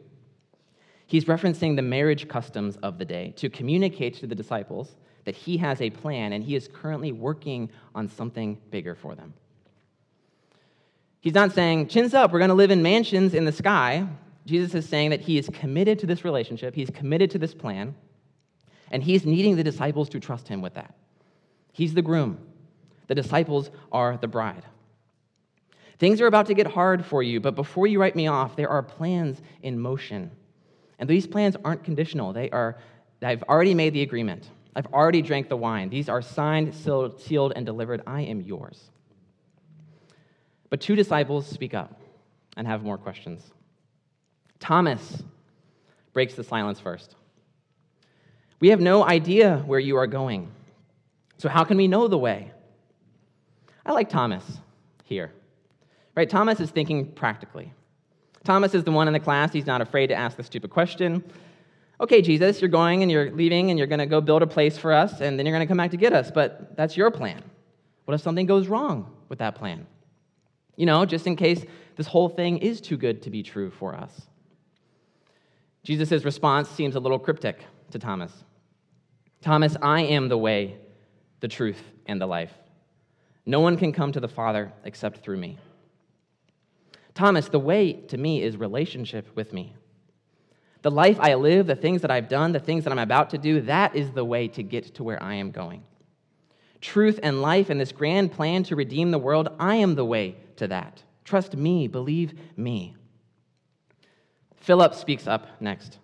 he's 1.06 1.26
referencing 1.26 1.76
the 1.76 1.82
marriage 1.82 2.30
customs 2.30 2.78
of 2.78 2.98
the 2.98 3.04
day 3.04 3.34
to 3.36 3.50
communicate 3.50 4.14
to 4.20 4.28
the 4.28 4.36
disciples 4.36 4.96
that 5.26 5.36
he 5.36 5.58
has 5.58 5.82
a 5.82 5.90
plan 5.90 6.34
and 6.34 6.44
he 6.44 6.56
is 6.56 6.70
currently 6.72 7.12
working 7.12 7.70
on 7.94 8.08
something 8.08 8.58
bigger 8.72 8.96
for 8.96 9.16
them. 9.16 9.34
He's 11.22 11.34
not 11.34 11.52
saying, 11.54 11.88
chins 11.88 12.14
up, 12.14 12.32
we're 12.32 12.40
going 12.40 12.50
to 12.50 12.56
live 12.56 12.72
in 12.72 12.82
mansions 12.82 13.34
in 13.34 13.46
the 13.46 13.52
sky. 13.52 14.08
Jesus 14.46 14.74
is 14.74 14.88
saying 14.88 15.10
that 15.10 15.22
he 15.22 15.38
is 15.38 15.50
committed 15.50 16.00
to 16.00 16.08
this 16.08 16.24
relationship, 16.24 16.74
he's 16.74 16.90
committed 16.90 17.30
to 17.32 17.38
this 17.38 17.54
plan, 17.54 17.94
and 18.90 19.04
he's 19.04 19.26
needing 19.26 19.56
the 19.56 19.64
disciples 19.64 20.10
to 20.10 20.20
trust 20.20 20.48
him 20.48 20.62
with 20.62 20.74
that. 20.76 20.96
He's 21.74 21.94
the 21.94 22.02
groom, 22.02 22.40
the 23.08 23.16
disciples 23.16 23.70
are 23.92 24.18
the 24.18 24.28
bride. 24.28 24.64
Things 26.00 26.22
are 26.22 26.28
about 26.28 26.46
to 26.46 26.54
get 26.54 26.66
hard 26.66 27.06
for 27.06 27.22
you, 27.22 27.42
but 27.42 27.56
before 27.56 27.86
you 27.86 28.00
write 28.00 28.16
me 28.16 28.28
off, 28.28 28.56
there 28.56 28.70
are 28.70 28.82
plans 28.82 29.42
in 29.62 29.78
motion. 29.78 30.32
And 30.98 31.10
these 31.10 31.28
plans 31.28 31.58
aren't 31.64 31.84
conditional. 31.84 32.32
They 32.32 32.50
are, 32.52 32.78
I've 33.22 33.44
already 33.44 33.74
made 33.74 33.94
the 33.94 34.02
agreement. 34.02 34.50
I've 34.80 34.94
already 34.94 35.22
drank 35.22 35.50
the 35.50 35.58
wine. 35.58 35.90
These 35.90 36.08
are 36.08 36.22
signed, 36.22 36.74
sealed, 36.74 37.54
and 37.54 37.66
delivered. 37.66 38.02
I 38.08 38.22
am 38.22 38.40
yours. 38.40 38.92
But 40.70 40.80
two 40.80 40.96
disciples 40.96 41.46
speak 41.46 41.74
up 41.74 42.00
and 42.56 42.66
have 42.66 42.82
more 42.82 42.98
questions. 42.98 43.44
Thomas 44.58 45.22
breaks 46.14 46.36
the 46.36 46.46
silence 46.46 46.80
first. 46.80 47.18
We 48.62 48.70
have 48.70 48.80
no 48.80 49.04
idea 49.04 49.58
where 49.66 49.82
you 49.82 49.98
are 49.98 50.08
going. 50.08 50.50
So, 51.40 51.50
how 51.50 51.66
can 51.66 51.76
we 51.76 51.90
know 51.90 52.08
the 52.08 52.18
way? 52.18 52.54
I 53.86 53.92
like 53.92 54.08
Thomas 54.08 54.46
here. 55.04 55.34
Right? 56.16 56.30
Thomas 56.30 56.62
is 56.62 56.70
thinking 56.72 57.12
practically. 57.12 57.74
Thomas 58.46 58.74
is 58.74 58.86
the 58.86 58.94
one 58.94 59.08
in 59.08 59.14
the 59.14 59.20
class, 59.20 59.52
he's 59.52 59.68
not 59.68 59.82
afraid 59.82 60.08
to 60.08 60.16
ask 60.16 60.38
the 60.38 60.44
stupid 60.44 60.70
question. 60.70 61.22
Okay, 62.02 62.22
Jesus, 62.22 62.62
you're 62.62 62.70
going 62.70 63.02
and 63.02 63.12
you're 63.12 63.30
leaving 63.32 63.70
and 63.70 63.78
you're 63.78 63.88
going 63.88 64.00
to 64.00 64.06
go 64.06 64.22
build 64.22 64.42
a 64.42 64.48
place 64.48 64.78
for 64.78 64.94
us 64.94 65.20
and 65.20 65.38
then 65.38 65.46
you're 65.46 65.56
going 65.56 65.66
to 65.66 65.70
come 65.70 65.78
back 65.78 65.92
to 65.92 65.98
get 65.98 66.14
us, 66.14 66.32
but 66.32 66.76
that's 66.78 66.96
your 66.96 67.12
plan. 67.12 67.44
What 68.06 68.14
if 68.14 68.22
something 68.22 68.46
goes 68.46 68.68
wrong 68.68 69.14
with 69.28 69.40
that 69.40 69.56
plan? 69.56 69.86
You 70.78 70.86
know, 70.86 71.06
just 71.06 71.28
in 71.28 71.36
case 71.36 71.66
this 71.98 72.08
whole 72.08 72.30
thing 72.30 72.60
is 72.60 72.80
too 72.80 72.96
good 72.96 73.22
to 73.24 73.30
be 73.30 73.44
true 73.44 73.70
for 73.70 73.96
us. 73.96 74.22
Jesus' 75.84 76.24
response 76.24 76.70
seems 76.70 76.96
a 76.96 77.00
little 77.00 77.20
cryptic 77.20 77.66
to 77.92 78.00
Thomas. 78.00 78.32
Thomas, 79.42 79.76
I 79.82 80.02
am 80.02 80.30
the 80.30 80.38
way, 80.38 80.78
the 81.42 81.48
truth, 81.50 81.82
and 82.06 82.22
the 82.22 82.26
life. 82.26 82.54
No 83.46 83.60
one 83.60 83.76
can 83.76 83.92
come 83.92 84.14
to 84.14 84.20
the 84.20 84.28
Father 84.28 84.72
except 84.86 85.24
through 85.24 85.38
me. 85.38 85.58
Thomas, 87.14 87.50
the 87.50 87.60
way 87.60 87.94
to 87.94 88.18
me 88.18 88.42
is 88.42 88.56
relationship 88.56 89.28
with 89.36 89.52
me. 89.52 89.76
The 90.82 90.92
life 90.92 91.20
I 91.20 91.34
live, 91.36 91.68
the 91.68 91.76
things 91.76 92.02
that 92.02 92.12
I've 92.12 92.30
done, 92.30 92.52
the 92.54 92.60
things 92.60 92.86
that 92.86 92.92
I'm 92.92 93.00
about 93.00 93.32
to 93.32 93.38
do, 93.38 93.62
that 93.62 93.96
is 93.96 94.12
the 94.12 94.24
way 94.24 94.48
to 94.50 94.64
get 94.64 94.96
to 94.96 95.04
where 95.04 95.22
I 95.22 95.36
am 95.36 95.52
going. 95.52 95.84
Truth 96.80 97.20
and 97.22 97.42
life 97.42 97.70
and 97.70 97.80
this 97.80 97.92
grand 97.92 98.32
plan 98.32 98.64
to 98.64 98.76
redeem 98.76 99.12
the 99.12 99.20
world, 99.20 99.50
I 99.60 99.76
am 99.76 99.96
the 99.96 100.06
way 100.06 100.38
to 100.56 100.68
that. 100.68 101.04
Trust 101.26 101.56
me, 101.56 101.88
believe 101.88 102.34
me. 102.56 102.96
Philip 104.56 104.96
speaks 104.96 105.28
up 105.28 105.48
next. 105.60 105.98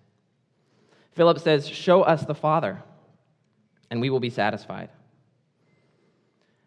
Philip 1.13 1.39
says, 1.39 1.67
Show 1.67 2.01
us 2.01 2.25
the 2.25 2.35
Father, 2.35 2.83
and 3.89 4.01
we 4.01 4.09
will 4.09 4.19
be 4.19 4.29
satisfied. 4.29 4.89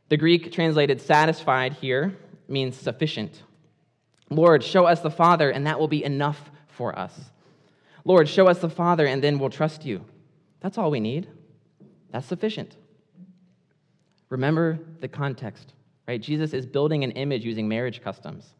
The 0.09 0.17
Greek 0.17 0.53
translated 0.53 1.03
satisfied 1.03 1.75
here 1.75 2.17
means 2.49 2.77
sufficient. 2.77 3.43
Lord, 4.31 4.65
show 4.65 4.87
us 4.87 5.00
the 5.00 5.11
Father, 5.11 5.50
and 5.50 5.67
that 5.67 5.79
will 5.79 5.88
be 5.88 6.03
enough 6.03 6.50
for 6.69 6.99
us. 6.99 7.12
Lord, 8.09 8.27
show 8.27 8.49
us 8.49 8.61
the 8.61 8.71
Father, 8.71 9.05
and 9.05 9.23
then 9.23 9.38
we'll 9.38 9.50
trust 9.50 9.85
you. 9.85 10.03
That's 10.61 10.79
all 10.79 10.91
we 10.91 10.99
need. 10.99 11.29
That's 12.11 12.27
sufficient. 12.27 12.75
Remember 14.31 14.79
the 15.00 15.09
context, 15.09 15.75
right? 16.09 16.19
Jesus 16.19 16.55
is 16.55 16.65
building 16.65 17.05
an 17.05 17.11
image 17.11 17.45
using 17.45 17.69
marriage 17.69 18.03
customs. 18.03 18.55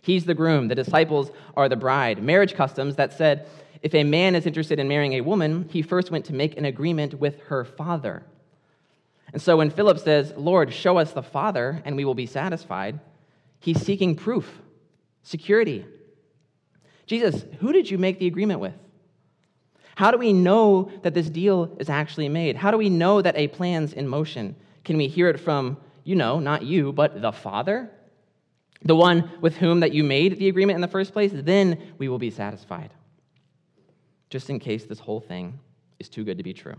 He's 0.00 0.24
the 0.24 0.32
groom, 0.32 0.68
the 0.68 0.74
disciples 0.74 1.30
are 1.54 1.68
the 1.68 1.76
bride. 1.76 2.22
Marriage 2.22 2.54
customs 2.54 2.96
that 2.96 3.12
said 3.12 3.46
if 3.82 3.94
a 3.94 4.04
man 4.04 4.34
is 4.34 4.46
interested 4.46 4.78
in 4.78 4.88
marrying 4.88 5.12
a 5.12 5.20
woman, 5.20 5.68
he 5.70 5.82
first 5.82 6.10
went 6.10 6.24
to 6.24 6.32
make 6.32 6.56
an 6.56 6.64
agreement 6.64 7.20
with 7.20 7.40
her 7.48 7.62
father. 7.66 8.22
And 9.34 9.42
so 9.42 9.58
when 9.58 9.68
Philip 9.68 9.98
says, 9.98 10.32
Lord, 10.34 10.72
show 10.72 10.96
us 10.96 11.12
the 11.12 11.22
Father 11.22 11.82
and 11.84 11.94
we 11.94 12.06
will 12.06 12.14
be 12.14 12.24
satisfied, 12.24 13.00
he's 13.60 13.82
seeking 13.82 14.16
proof, 14.16 14.62
security. 15.22 15.84
Jesus, 17.04 17.44
who 17.60 17.70
did 17.70 17.90
you 17.90 17.98
make 17.98 18.18
the 18.18 18.28
agreement 18.28 18.60
with? 18.60 18.72
How 19.96 20.10
do 20.10 20.18
we 20.18 20.32
know 20.32 20.90
that 21.02 21.14
this 21.14 21.30
deal 21.30 21.76
is 21.78 21.88
actually 21.88 22.28
made? 22.28 22.56
How 22.56 22.70
do 22.70 22.76
we 22.76 22.88
know 22.88 23.22
that 23.22 23.36
a 23.36 23.48
plan's 23.48 23.92
in 23.92 24.08
motion? 24.08 24.56
Can 24.84 24.96
we 24.96 25.06
hear 25.06 25.28
it 25.28 25.38
from, 25.38 25.76
you 26.02 26.16
know, 26.16 26.40
not 26.40 26.62
you, 26.62 26.92
but 26.92 27.22
the 27.22 27.32
Father? 27.32 27.90
The 28.82 28.96
one 28.96 29.30
with 29.40 29.56
whom 29.56 29.80
that 29.80 29.92
you 29.92 30.04
made 30.04 30.38
the 30.38 30.48
agreement 30.48 30.76
in 30.76 30.80
the 30.80 30.88
first 30.88 31.12
place? 31.12 31.30
Then 31.32 31.94
we 31.98 32.08
will 32.08 32.18
be 32.18 32.30
satisfied. 32.30 32.90
Just 34.30 34.50
in 34.50 34.58
case 34.58 34.84
this 34.84 34.98
whole 34.98 35.20
thing 35.20 35.58
is 35.98 36.08
too 36.08 36.24
good 36.24 36.38
to 36.38 36.44
be 36.44 36.52
true. 36.52 36.76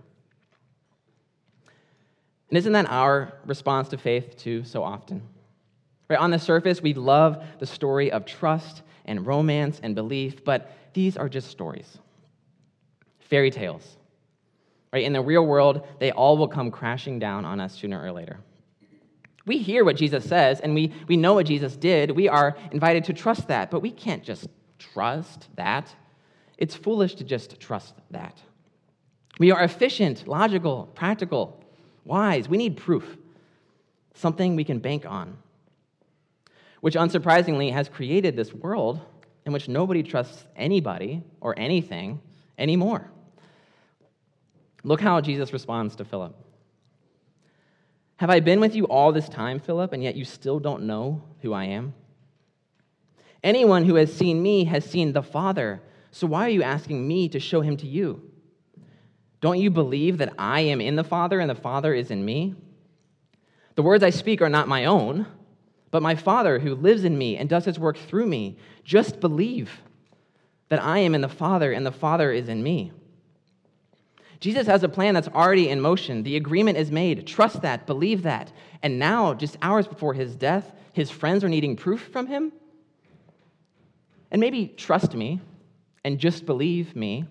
And 2.50 2.58
isn't 2.58 2.74
that 2.74 2.90
our 2.90 3.34
response 3.46 3.90
to 3.90 3.98
faith 3.98 4.38
too 4.38 4.64
so 4.66 4.84
often? 4.84 5.24
Right, 6.10 6.20
on 6.20 6.30
the 6.30 6.38
surface, 6.38 6.82
we 6.82 6.94
love 6.94 7.44
the 7.60 7.66
story 7.66 8.12
of 8.12 8.26
trust 8.26 8.84
and 9.06 9.26
romance 9.26 9.80
and 9.82 9.96
belief, 9.96 10.44
but 10.44 10.72
these 10.94 11.18
are 11.18 11.28
just 11.28 11.50
stories. 11.50 11.98
Fairy 13.30 13.52
tales. 13.52 13.98
Right? 14.94 15.04
In 15.04 15.14
the 15.14 15.22
real 15.22 15.46
world, 15.46 15.86
they 16.00 16.12
all 16.12 16.38
will 16.38 16.48
come 16.48 16.72
crashing 16.72 17.20
down 17.20 17.44
on 17.44 17.60
us 17.60 17.76
sooner 17.76 18.02
or 18.02 18.12
later. 18.12 18.40
We 19.46 19.58
hear 19.60 19.84
what 19.84 19.98
Jesus 19.98 20.26
says 20.26 20.60
and 20.60 20.74
we, 20.74 20.94
we 21.08 21.18
know 21.18 21.34
what 21.34 21.46
Jesus 21.46 21.76
did. 21.76 22.12
We 22.12 22.28
are 22.28 22.58
invited 22.72 23.04
to 23.06 23.14
trust 23.14 23.48
that, 23.50 23.70
but 23.70 23.82
we 23.82 23.92
can't 23.92 24.24
just 24.24 24.48
trust 24.80 25.50
that. 25.56 25.94
It's 26.58 26.76
foolish 26.76 27.16
to 27.16 27.24
just 27.24 27.60
trust 27.60 27.96
that. 28.12 28.42
We 29.38 29.52
are 29.52 29.62
efficient, 29.62 30.28
logical, 30.28 30.90
practical, 30.96 31.62
wise. 32.06 32.48
We 32.48 32.58
need 32.58 32.78
proof, 32.78 33.18
something 34.14 34.56
we 34.56 34.64
can 34.64 34.80
bank 34.80 35.06
on, 35.06 35.38
which 36.80 36.96
unsurprisingly 36.96 37.74
has 37.74 37.90
created 37.90 38.36
this 38.36 38.54
world 38.54 39.02
in 39.46 39.52
which 39.52 39.68
nobody 39.68 40.02
trusts 40.02 40.46
anybody 40.56 41.22
or 41.42 41.54
anything 41.60 42.22
anymore. 42.58 43.12
Look 44.86 45.02
how 45.02 45.20
Jesus 45.20 45.52
responds 45.52 45.96
to 45.96 46.06
Philip. 46.06 46.36
Have 48.18 48.30
I 48.30 48.40
been 48.40 48.60
with 48.60 48.76
you 48.76 48.86
all 48.86 49.12
this 49.12 49.28
time, 49.28 49.60
Philip, 49.60 49.92
and 49.94 50.04
yet 50.04 50.16
you 50.16 50.24
still 50.24 50.60
don't 50.60 50.84
know 50.84 51.24
who 51.42 51.54
I 51.54 51.66
am? 51.66 51.96
Anyone 53.44 53.84
who 53.84 53.96
has 53.96 54.14
seen 54.14 54.42
me 54.42 54.66
has 54.66 54.86
seen 54.86 55.12
the 55.12 55.24
Father. 55.24 55.82
So 56.12 56.28
why 56.28 56.46
are 56.46 56.50
you 56.50 56.62
asking 56.62 57.08
me 57.08 57.28
to 57.30 57.40
show 57.40 57.62
him 57.62 57.78
to 57.78 57.88
you? 57.88 58.32
Don't 59.42 59.60
you 59.60 59.72
believe 59.72 60.20
that 60.20 60.34
I 60.38 60.62
am 60.62 60.80
in 60.80 60.96
the 60.96 61.04
Father 61.04 61.40
and 61.40 61.50
the 61.50 61.56
Father 61.56 61.94
is 61.94 62.12
in 62.12 62.24
me? 62.24 62.54
The 63.74 63.84
words 63.84 64.04
I 64.04 64.12
speak 64.12 64.40
are 64.42 64.50
not 64.50 64.68
my 64.68 64.86
own, 64.86 65.26
but 65.90 66.04
my 66.04 66.16
Father 66.16 66.60
who 66.60 66.76
lives 66.76 67.04
in 67.04 67.18
me 67.18 67.38
and 67.38 67.50
does 67.50 67.66
his 67.66 67.80
work 67.80 67.98
through 67.98 68.28
me. 68.28 68.58
Just 68.84 69.20
believe. 69.20 69.82
that 70.70 70.84
I 70.84 71.00
am 71.00 71.14
in 71.16 71.22
the 71.22 71.30
Father 71.30 71.72
and 71.72 71.86
the 71.86 71.92
Father 71.92 72.32
is 72.32 72.50
in 72.50 72.64
me. 72.64 72.92
Jesus 74.40 74.68
has 74.68 74.84
a 74.84 74.90
plan 74.90 75.14
that's 75.14 75.28
already 75.30 75.70
in 75.70 75.82
motion. 75.82 76.24
The 76.24 76.36
agreement 76.36 76.78
is 76.78 76.92
made. 76.92 77.26
Trust 77.26 77.62
that, 77.62 77.86
believe 77.86 78.24
that. 78.24 78.52
And 78.84 79.00
now, 79.00 79.34
just 79.34 79.58
hours 79.62 79.88
before 79.88 80.14
his 80.14 80.36
death, 80.36 80.72
his 80.94 81.10
friends 81.10 81.44
are 81.44 81.50
needing 81.50 81.76
proof 81.76 82.02
from 82.12 82.28
him. 82.28 82.52
And 84.32 84.40
maybe 84.40 84.68
trust 84.68 85.14
me 85.14 85.42
and 86.04 86.20
just 86.20 86.46
believe 86.46 86.96
me. 86.96 87.26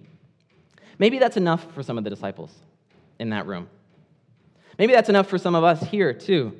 Maybe 0.99 1.19
that's 1.19 1.37
enough 1.37 1.73
for 1.73 1.83
some 1.83 1.99
of 1.99 2.05
the 2.05 2.11
disciples 2.11 2.53
in 3.19 3.31
that 3.31 3.47
room. 3.47 3.69
Maybe 4.79 4.93
that's 4.93 5.09
enough 5.09 5.29
for 5.29 5.39
some 5.39 5.55
of 5.55 5.65
us 5.65 5.83
here, 5.83 6.13
too. 6.13 6.57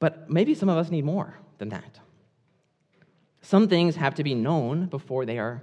But 0.00 0.30
maybe 0.30 0.54
some 0.54 0.68
of 0.68 0.76
us 0.76 0.90
need 0.90 1.04
more 1.04 1.34
than 1.58 1.70
that. 1.70 1.98
Some 3.42 3.68
things 3.68 3.96
have 3.96 4.14
to 4.16 4.24
be 4.24 4.34
known 4.34 4.86
before 4.86 5.24
they 5.24 5.38
are 5.38 5.62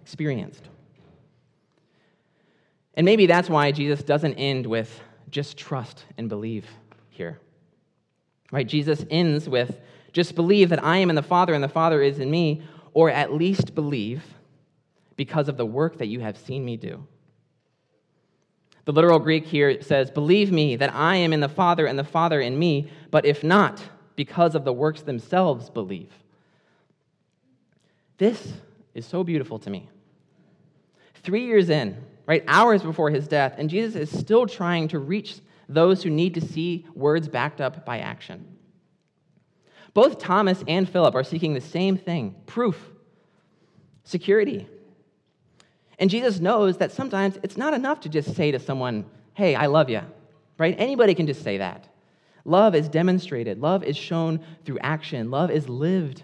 experienced. 0.00 0.68
And 2.96 3.04
maybe 3.04 3.26
that's 3.26 3.50
why 3.50 3.72
Jesus 3.72 4.02
doesn't 4.02 4.34
end 4.34 4.66
with 4.66 5.00
just 5.30 5.56
trust 5.56 6.04
and 6.16 6.28
believe 6.28 6.66
here. 7.10 7.40
Right? 8.50 8.66
Jesus 8.66 9.04
ends 9.10 9.48
with 9.48 9.80
just 10.12 10.34
believe 10.34 10.70
that 10.70 10.82
I 10.82 10.96
am 10.96 11.10
in 11.10 11.16
the 11.16 11.22
Father 11.22 11.52
and 11.52 11.62
the 11.62 11.68
Father 11.68 12.00
is 12.00 12.20
in 12.20 12.30
me, 12.30 12.62
or 12.94 13.10
at 13.10 13.34
least 13.34 13.74
believe 13.74 14.24
because 15.14 15.46
of 15.48 15.58
the 15.58 15.66
work 15.66 15.98
that 15.98 16.06
you 16.06 16.20
have 16.20 16.38
seen 16.38 16.64
me 16.64 16.78
do. 16.78 17.06
The 18.86 18.92
literal 18.92 19.18
Greek 19.18 19.44
here 19.44 19.82
says, 19.82 20.10
Believe 20.10 20.50
me 20.50 20.76
that 20.76 20.94
I 20.94 21.16
am 21.16 21.34
in 21.34 21.40
the 21.40 21.50
Father 21.50 21.84
and 21.84 21.98
the 21.98 22.04
Father 22.04 22.40
in 22.40 22.58
me, 22.58 22.90
but 23.10 23.26
if 23.26 23.44
not, 23.44 23.82
because 24.14 24.54
of 24.54 24.64
the 24.64 24.72
works 24.72 25.02
themselves, 25.02 25.68
believe. 25.68 26.12
This 28.16 28.54
is 28.94 29.04
so 29.04 29.22
beautiful 29.22 29.58
to 29.58 29.68
me. 29.68 29.90
Three 31.22 31.44
years 31.44 31.68
in, 31.68 32.02
right, 32.26 32.44
hours 32.48 32.82
before 32.82 33.10
his 33.10 33.28
death, 33.28 33.54
and 33.56 33.70
Jesus 33.70 33.94
is 33.94 34.18
still 34.18 34.46
trying 34.46 34.88
to 34.88 34.98
reach 34.98 35.40
those 35.68 36.02
who 36.02 36.10
need 36.10 36.34
to 36.34 36.40
see 36.40 36.86
words 36.94 37.28
backed 37.28 37.60
up 37.60 37.84
by 37.84 37.98
action. 37.98 38.56
Both 39.94 40.18
Thomas 40.18 40.62
and 40.68 40.88
Philip 40.88 41.14
are 41.14 41.24
seeking 41.24 41.54
the 41.54 41.60
same 41.60 41.96
thing 41.96 42.34
proof, 42.46 42.90
security. 44.04 44.68
And 45.98 46.10
Jesus 46.10 46.40
knows 46.40 46.76
that 46.78 46.92
sometimes 46.92 47.38
it's 47.42 47.56
not 47.56 47.72
enough 47.72 48.00
to 48.00 48.08
just 48.08 48.34
say 48.34 48.50
to 48.50 48.58
someone, 48.58 49.06
hey, 49.32 49.54
I 49.54 49.66
love 49.66 49.88
you, 49.88 50.02
right? 50.58 50.74
Anybody 50.78 51.14
can 51.14 51.26
just 51.26 51.42
say 51.42 51.58
that. 51.58 51.88
Love 52.44 52.74
is 52.74 52.88
demonstrated, 52.88 53.58
love 53.58 53.82
is 53.82 53.96
shown 53.96 54.40
through 54.64 54.78
action, 54.80 55.30
love 55.30 55.50
is 55.50 55.68
lived 55.68 56.22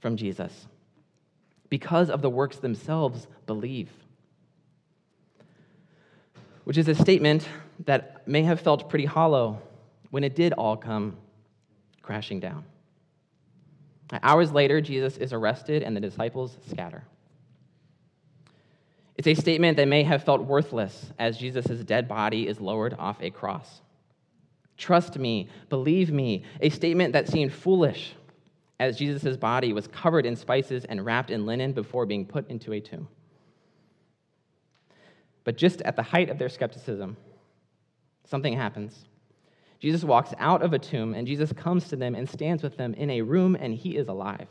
from 0.00 0.16
Jesus 0.16 0.66
because 1.68 2.10
of 2.10 2.22
the 2.22 2.30
works 2.30 2.56
themselves 2.56 3.28
believe. 3.46 3.90
Which 6.64 6.78
is 6.78 6.88
a 6.88 6.94
statement 6.94 7.48
that 7.86 8.26
may 8.28 8.42
have 8.42 8.60
felt 8.60 8.88
pretty 8.88 9.06
hollow 9.06 9.60
when 10.10 10.24
it 10.24 10.34
did 10.34 10.52
all 10.52 10.76
come 10.76 11.16
crashing 12.02 12.40
down. 12.40 12.64
Hours 14.22 14.52
later, 14.52 14.80
Jesus 14.80 15.16
is 15.16 15.32
arrested 15.32 15.82
and 15.82 15.96
the 15.96 16.00
disciples 16.00 16.56
scatter. 16.68 17.04
It's 19.16 19.28
a 19.28 19.34
statement 19.34 19.76
that 19.76 19.86
may 19.86 20.02
have 20.02 20.24
felt 20.24 20.42
worthless 20.42 21.12
as 21.18 21.38
Jesus' 21.38 21.84
dead 21.84 22.08
body 22.08 22.48
is 22.48 22.60
lowered 22.60 22.94
off 22.98 23.20
a 23.20 23.30
cross. 23.30 23.82
Trust 24.76 25.18
me, 25.18 25.48
believe 25.68 26.10
me, 26.10 26.42
a 26.60 26.70
statement 26.70 27.12
that 27.12 27.28
seemed 27.28 27.52
foolish 27.52 28.14
as 28.78 28.96
Jesus' 28.96 29.36
body 29.36 29.74
was 29.74 29.86
covered 29.86 30.24
in 30.24 30.36
spices 30.36 30.86
and 30.86 31.04
wrapped 31.04 31.30
in 31.30 31.44
linen 31.44 31.72
before 31.72 32.06
being 32.06 32.24
put 32.24 32.48
into 32.48 32.72
a 32.72 32.80
tomb. 32.80 33.06
But 35.44 35.56
just 35.56 35.80
at 35.82 35.96
the 35.96 36.02
height 36.02 36.30
of 36.30 36.38
their 36.38 36.48
skepticism, 36.48 37.16
something 38.24 38.54
happens. 38.54 39.04
Jesus 39.78 40.04
walks 40.04 40.34
out 40.38 40.62
of 40.62 40.72
a 40.72 40.78
tomb, 40.78 41.14
and 41.14 41.26
Jesus 41.26 41.52
comes 41.52 41.88
to 41.88 41.96
them 41.96 42.14
and 42.14 42.28
stands 42.28 42.62
with 42.62 42.76
them 42.76 42.94
in 42.94 43.10
a 43.10 43.22
room, 43.22 43.56
and 43.58 43.74
he 43.74 43.96
is 43.96 44.08
alive. 44.08 44.48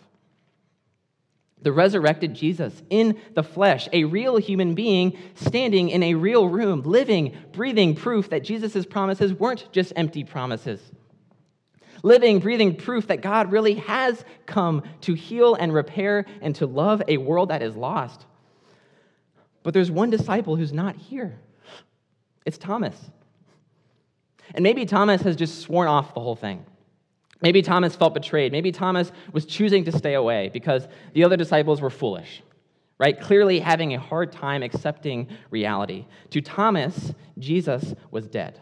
The 1.62 1.72
resurrected 1.72 2.34
Jesus 2.34 2.82
in 2.90 3.20
the 3.36 3.44
flesh, 3.44 3.88
a 3.92 4.06
real 4.06 4.38
human 4.38 4.76
being 4.76 5.18
standing 5.36 5.90
in 5.90 6.02
a 6.04 6.16
real 6.16 6.48
room, 6.48 6.82
living, 6.84 7.36
breathing 7.52 7.96
proof 7.96 8.30
that 8.30 8.44
Jesus' 8.44 8.86
promises 8.86 9.34
weren't 9.34 9.72
just 9.72 9.94
empty 9.96 10.24
promises 10.24 10.82
living, 12.04 12.40
breathing 12.40 12.76
proof 12.76 13.08
that 13.08 13.22
God 13.22 13.52
really 13.52 13.76
has 13.76 14.24
come 14.46 14.84
to 15.02 15.14
heal 15.14 15.56
and 15.56 15.74
repair 15.74 16.26
and 16.42 16.56
to 16.56 16.66
love 16.66 17.02
a 17.08 17.18
world 17.18 17.50
that 17.50 17.62
is 17.62 17.76
lost. 17.76 18.26
But 19.64 19.74
there's 19.74 19.92
one 19.92 20.10
disciple 20.10 20.56
who's 20.56 20.74
not 20.74 20.96
here 20.96 21.40
it's 22.46 22.58
Thomas. 22.58 22.96
And 24.56 24.64
maybe 24.64 24.86
Thomas 24.86 25.22
has 25.22 25.36
just 25.36 25.62
sworn 25.62 25.88
off 25.88 26.16
the 26.16 26.20
whole 26.20 26.36
thing. 26.36 26.66
Maybe 27.42 27.62
Thomas 27.62 27.96
felt 27.96 28.16
betrayed. 28.16 28.52
Maybe 28.52 28.72
Thomas 28.72 29.12
was 29.32 29.46
choosing 29.46 29.86
to 29.86 29.92
stay 29.92 30.16
away 30.16 30.50
because 30.52 30.88
the 31.14 31.24
other 31.24 31.38
disciples 31.38 31.80
were 31.80 31.92
foolish, 31.92 32.42
right? 32.98 33.20
Clearly 33.20 33.60
having 33.60 33.94
a 33.94 34.00
hard 34.00 34.32
time 34.32 34.64
accepting 34.64 35.28
reality. 35.52 36.08
To 36.32 36.42
Thomas, 36.42 37.14
Jesus 37.38 37.94
was 38.10 38.28
dead. 38.28 38.60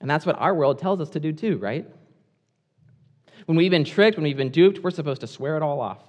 And 0.00 0.08
that's 0.08 0.24
what 0.24 0.38
our 0.38 0.54
world 0.54 0.78
tells 0.78 1.00
us 1.00 1.10
to 1.10 1.20
do 1.20 1.32
too, 1.32 1.58
right? 1.58 1.84
When 3.46 3.56
we've 3.56 3.70
been 3.70 3.84
tricked, 3.84 4.16
when 4.16 4.24
we've 4.24 4.36
been 4.36 4.50
duped, 4.50 4.78
we're 4.84 4.90
supposed 4.90 5.20
to 5.22 5.26
swear 5.26 5.56
it 5.56 5.62
all 5.62 5.80
off. 5.80 6.02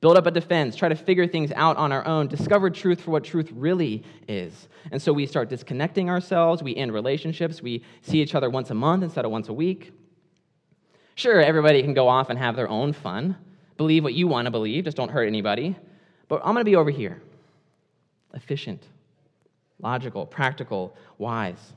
Build 0.00 0.16
up 0.16 0.26
a 0.26 0.30
defense, 0.30 0.76
try 0.76 0.88
to 0.88 0.94
figure 0.94 1.26
things 1.26 1.52
out 1.54 1.76
on 1.76 1.92
our 1.92 2.06
own, 2.06 2.26
discover 2.26 2.70
truth 2.70 3.02
for 3.02 3.10
what 3.10 3.22
truth 3.22 3.50
really 3.52 4.02
is. 4.26 4.68
And 4.90 5.00
so 5.00 5.12
we 5.12 5.26
start 5.26 5.50
disconnecting 5.50 6.08
ourselves, 6.08 6.62
we 6.62 6.74
end 6.74 6.94
relationships, 6.94 7.60
we 7.60 7.84
see 8.00 8.22
each 8.22 8.34
other 8.34 8.48
once 8.48 8.70
a 8.70 8.74
month 8.74 9.02
instead 9.02 9.26
of 9.26 9.30
once 9.30 9.50
a 9.50 9.52
week. 9.52 9.92
Sure, 11.16 11.38
everybody 11.42 11.82
can 11.82 11.92
go 11.92 12.08
off 12.08 12.30
and 12.30 12.38
have 12.38 12.56
their 12.56 12.68
own 12.68 12.94
fun. 12.94 13.36
Believe 13.76 14.02
what 14.02 14.14
you 14.14 14.26
want 14.26 14.46
to 14.46 14.50
believe, 14.50 14.84
just 14.84 14.96
don't 14.96 15.10
hurt 15.10 15.26
anybody. 15.26 15.76
But 16.28 16.40
I'm 16.44 16.54
going 16.54 16.64
to 16.64 16.64
be 16.64 16.76
over 16.76 16.90
here 16.90 17.20
efficient, 18.32 18.82
logical, 19.80 20.24
practical, 20.24 20.96
wise. 21.18 21.74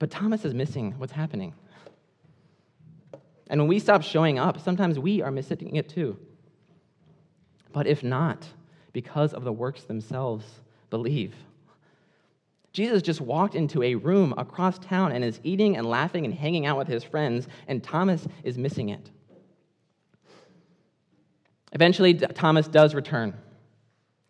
But 0.00 0.10
Thomas 0.10 0.44
is 0.44 0.54
missing 0.54 0.94
what's 0.98 1.12
happening. 1.12 1.54
And 3.48 3.60
when 3.60 3.68
we 3.68 3.78
stop 3.78 4.02
showing 4.02 4.38
up, 4.38 4.60
sometimes 4.60 4.98
we 4.98 5.22
are 5.22 5.30
missing 5.30 5.76
it 5.76 5.88
too. 5.88 6.18
But 7.72 7.86
if 7.86 8.02
not, 8.02 8.46
because 8.92 9.34
of 9.34 9.44
the 9.44 9.52
works 9.52 9.82
themselves, 9.82 10.44
believe. 10.90 11.34
Jesus 12.72 13.02
just 13.02 13.20
walked 13.20 13.54
into 13.54 13.82
a 13.82 13.94
room 13.94 14.34
across 14.36 14.78
town 14.78 15.12
and 15.12 15.24
is 15.24 15.40
eating 15.42 15.76
and 15.76 15.86
laughing 15.86 16.24
and 16.24 16.34
hanging 16.34 16.66
out 16.66 16.78
with 16.78 16.88
his 16.88 17.02
friends, 17.02 17.48
and 17.66 17.82
Thomas 17.82 18.26
is 18.44 18.58
missing 18.58 18.90
it. 18.90 19.10
Eventually, 21.72 22.14
Thomas 22.14 22.68
does 22.68 22.94
return. 22.94 23.34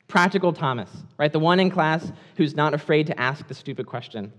Practical 0.09 0.53
Thomas, 0.53 0.91
right? 1.19 1.33
The 1.33 1.39
one 1.39 1.61
in 1.61 1.71
class 1.71 2.11
who's 2.37 2.57
not 2.57 2.75
afraid 2.75 3.07
to 3.09 3.21
ask 3.21 3.47
the 3.47 3.55
stupid 3.55 3.87
question 3.87 4.33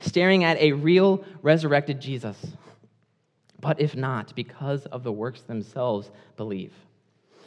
staring 0.00 0.44
at 0.44 0.58
a 0.58 0.72
real 0.72 1.24
resurrected 1.40 1.98
Jesus. 1.98 2.36
But 3.60 3.80
if 3.80 3.96
not, 3.96 4.34
because 4.34 4.84
of 4.86 5.02
the 5.02 5.12
works 5.12 5.40
themselves, 5.40 6.10
believe. 6.36 6.74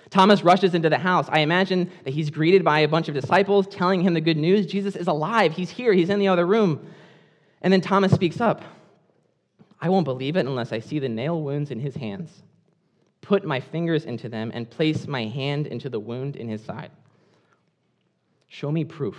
Thomas 0.09 0.43
rushes 0.43 0.73
into 0.73 0.89
the 0.89 0.97
house. 0.97 1.27
I 1.29 1.39
imagine 1.39 1.91
that 2.03 2.13
he's 2.13 2.29
greeted 2.29 2.63
by 2.63 2.79
a 2.79 2.87
bunch 2.87 3.09
of 3.09 3.15
disciples 3.15 3.67
telling 3.67 4.01
him 4.01 4.13
the 4.13 4.21
good 4.21 4.37
news. 4.37 4.65
Jesus 4.65 4.95
is 4.95 5.07
alive. 5.07 5.53
He's 5.53 5.69
here. 5.69 5.93
He's 5.93 6.09
in 6.09 6.19
the 6.19 6.29
other 6.29 6.45
room. 6.45 6.87
And 7.61 7.73
then 7.73 7.81
Thomas 7.81 8.11
speaks 8.11 8.39
up 8.39 8.63
I 9.79 9.89
won't 9.89 10.05
believe 10.05 10.37
it 10.37 10.45
unless 10.45 10.71
I 10.71 10.79
see 10.79 10.99
the 10.99 11.09
nail 11.09 11.41
wounds 11.41 11.69
in 11.69 11.79
his 11.79 11.95
hands, 11.95 12.43
put 13.21 13.45
my 13.45 13.59
fingers 13.59 14.05
into 14.05 14.27
them, 14.27 14.51
and 14.53 14.69
place 14.69 15.07
my 15.07 15.25
hand 15.25 15.67
into 15.67 15.89
the 15.89 15.99
wound 15.99 16.35
in 16.35 16.47
his 16.47 16.63
side. 16.63 16.91
Show 18.47 18.71
me 18.71 18.85
proof 18.85 19.17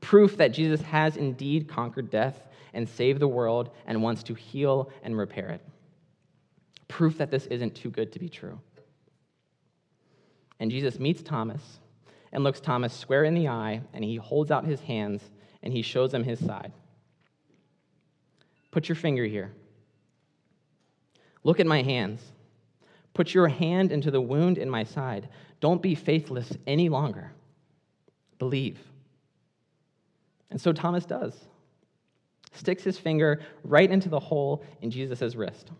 proof 0.00 0.36
that 0.36 0.52
Jesus 0.52 0.80
has 0.82 1.16
indeed 1.16 1.68
conquered 1.68 2.10
death 2.10 2.40
and 2.72 2.88
saved 2.88 3.20
the 3.20 3.28
world 3.28 3.70
and 3.86 4.02
wants 4.02 4.22
to 4.24 4.34
heal 4.34 4.90
and 5.02 5.16
repair 5.16 5.48
it. 5.48 5.60
Proof 6.86 7.18
that 7.18 7.30
this 7.30 7.46
isn't 7.46 7.74
too 7.74 7.90
good 7.90 8.12
to 8.12 8.18
be 8.18 8.28
true. 8.28 8.60
And 10.60 10.70
Jesus 10.70 10.98
meets 10.98 11.22
Thomas 11.22 11.80
and 12.32 12.44
looks 12.44 12.60
Thomas 12.60 12.92
square 12.92 13.24
in 13.24 13.34
the 13.34 13.48
eye, 13.48 13.80
and 13.92 14.04
he 14.04 14.16
holds 14.16 14.50
out 14.50 14.64
his 14.64 14.80
hands 14.80 15.22
and 15.62 15.72
he 15.72 15.82
shows 15.82 16.12
him 16.12 16.24
his 16.24 16.44
side. 16.44 16.72
Put 18.70 18.88
your 18.88 18.96
finger 18.96 19.24
here. 19.24 19.52
Look 21.42 21.60
at 21.60 21.66
my 21.66 21.82
hands. 21.82 22.22
Put 23.14 23.34
your 23.34 23.48
hand 23.48 23.90
into 23.90 24.10
the 24.10 24.20
wound 24.20 24.58
in 24.58 24.70
my 24.70 24.84
side. 24.84 25.28
Don't 25.60 25.82
be 25.82 25.94
faithless 25.94 26.52
any 26.66 26.88
longer. 26.88 27.32
Believe. 28.38 28.78
And 30.50 30.60
so 30.60 30.72
Thomas 30.72 31.04
does. 31.04 31.34
Sticks 32.52 32.82
his 32.82 32.98
finger 32.98 33.40
right 33.64 33.90
into 33.90 34.08
the 34.08 34.20
hole 34.20 34.64
in 34.80 34.90
Jesus' 34.90 35.34
wrist, 35.34 35.70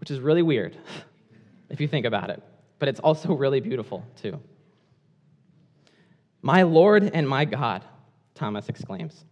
which 0.00 0.10
is 0.10 0.20
really 0.20 0.42
weird 0.42 0.76
if 1.70 1.80
you 1.80 1.88
think 1.88 2.06
about 2.06 2.30
it. 2.30 2.42
But 2.82 2.88
it's 2.88 2.98
also 2.98 3.32
really 3.32 3.60
beautiful, 3.60 4.04
too. 4.20 4.40
My 6.40 6.64
Lord 6.64 7.12
and 7.14 7.28
my 7.28 7.44
God, 7.44 7.84
Thomas 8.34 8.68
exclaims. 8.68 9.24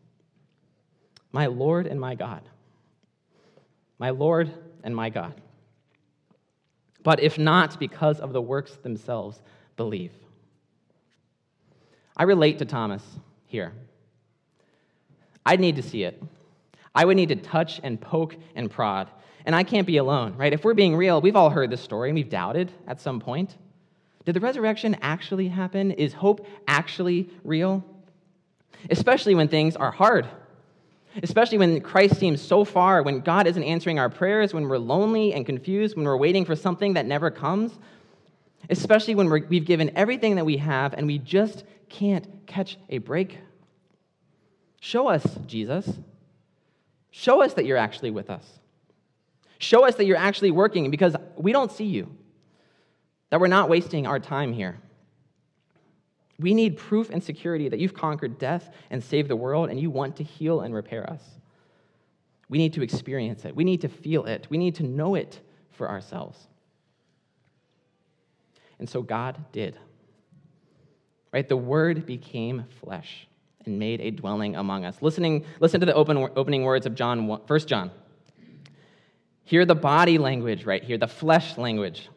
My 1.32 1.46
Lord 1.46 1.88
and 1.88 2.00
my 2.00 2.14
God. 2.14 2.42
My 3.98 4.10
Lord 4.10 4.54
and 4.84 4.94
my 4.94 5.10
God. 5.10 5.34
But 7.02 7.18
if 7.18 7.38
not 7.38 7.76
because 7.80 8.20
of 8.20 8.32
the 8.32 8.40
works 8.40 8.76
themselves, 8.76 9.42
believe. 9.76 10.12
I 12.16 12.22
relate 12.22 12.60
to 12.60 12.64
Thomas 12.64 13.02
here. 13.46 13.72
I'd 15.44 15.58
need 15.58 15.74
to 15.74 15.82
see 15.82 16.04
it. 16.04 16.22
I 16.94 17.04
would 17.04 17.16
need 17.16 17.30
to 17.30 17.36
touch 17.36 17.80
and 17.82 18.00
poke 18.00 18.36
and 18.54 18.70
prod. 18.70 19.10
And 19.46 19.54
I 19.54 19.62
can't 19.62 19.86
be 19.86 19.96
alone, 19.96 20.36
right? 20.36 20.52
If 20.52 20.64
we're 20.64 20.74
being 20.74 20.96
real, 20.96 21.20
we've 21.20 21.36
all 21.36 21.50
heard 21.50 21.70
this 21.70 21.80
story 21.80 22.10
and 22.10 22.16
we've 22.16 22.28
doubted 22.28 22.70
at 22.86 23.00
some 23.00 23.20
point. 23.20 23.56
Did 24.24 24.34
the 24.34 24.40
resurrection 24.40 24.96
actually 25.00 25.48
happen? 25.48 25.92
Is 25.92 26.12
hope 26.12 26.46
actually 26.68 27.30
real? 27.42 27.84
Especially 28.90 29.34
when 29.34 29.48
things 29.48 29.76
are 29.76 29.90
hard. 29.90 30.28
Especially 31.22 31.58
when 31.58 31.80
Christ 31.80 32.20
seems 32.20 32.40
so 32.40 32.64
far, 32.64 33.02
when 33.02 33.20
God 33.20 33.46
isn't 33.46 33.62
answering 33.62 33.98
our 33.98 34.08
prayers, 34.08 34.54
when 34.54 34.68
we're 34.68 34.78
lonely 34.78 35.32
and 35.32 35.44
confused, 35.44 35.96
when 35.96 36.04
we're 36.04 36.16
waiting 36.16 36.44
for 36.44 36.54
something 36.54 36.94
that 36.94 37.06
never 37.06 37.30
comes. 37.30 37.72
Especially 38.68 39.14
when 39.14 39.28
we 39.30 39.56
have 39.56 39.66
given 39.66 39.90
everything 39.96 40.36
that 40.36 40.44
we 40.44 40.58
have 40.58 40.94
and 40.94 41.06
we 41.06 41.18
just 41.18 41.64
can't 41.88 42.46
catch 42.46 42.78
a 42.90 42.98
break. 42.98 43.38
Show 44.80 45.08
us, 45.08 45.26
Jesus. 45.46 45.98
Show 47.10 47.42
us 47.42 47.54
that 47.54 47.64
you're 47.64 47.76
actually 47.76 48.10
with 48.10 48.30
us. 48.30 48.59
Show 49.60 49.84
us 49.84 49.94
that 49.96 50.06
you're 50.06 50.16
actually 50.16 50.50
working 50.50 50.90
because 50.90 51.14
we 51.36 51.52
don't 51.52 51.70
see 51.70 51.84
you, 51.84 52.10
that 53.28 53.40
we're 53.40 53.46
not 53.46 53.68
wasting 53.68 54.06
our 54.06 54.18
time 54.18 54.54
here. 54.54 54.80
We 56.38 56.54
need 56.54 56.78
proof 56.78 57.10
and 57.10 57.22
security 57.22 57.68
that 57.68 57.78
you've 57.78 57.92
conquered 57.92 58.38
death 58.38 58.72
and 58.88 59.04
saved 59.04 59.28
the 59.28 59.36
world 59.36 59.68
and 59.68 59.78
you 59.78 59.90
want 59.90 60.16
to 60.16 60.24
heal 60.24 60.62
and 60.62 60.74
repair 60.74 61.08
us. 61.08 61.22
We 62.48 62.56
need 62.56 62.72
to 62.72 62.82
experience 62.82 63.44
it. 63.44 63.54
We 63.54 63.64
need 63.64 63.82
to 63.82 63.88
feel 63.88 64.24
it. 64.24 64.46
We 64.48 64.56
need 64.56 64.76
to 64.76 64.82
know 64.82 65.14
it 65.14 65.38
for 65.72 65.90
ourselves. 65.90 66.38
And 68.78 68.88
so 68.88 69.02
God 69.02 69.36
did. 69.52 69.78
Right? 71.32 71.46
The 71.46 71.56
Word 71.58 72.06
became 72.06 72.64
flesh 72.82 73.28
and 73.66 73.78
made 73.78 74.00
a 74.00 74.10
dwelling 74.10 74.56
among 74.56 74.86
us. 74.86 75.02
Listening, 75.02 75.44
listen 75.60 75.80
to 75.80 75.86
the 75.86 75.92
open, 75.92 76.16
opening 76.34 76.62
words 76.62 76.86
of 76.86 76.94
John 76.94 77.26
1 77.26 77.58
John. 77.66 77.90
Hear 79.50 79.64
the 79.64 79.74
body 79.74 80.16
language 80.16 80.64
right 80.64 80.80
here, 80.80 80.96
the 80.96 81.08
flesh 81.08 81.58
language. 81.58 82.08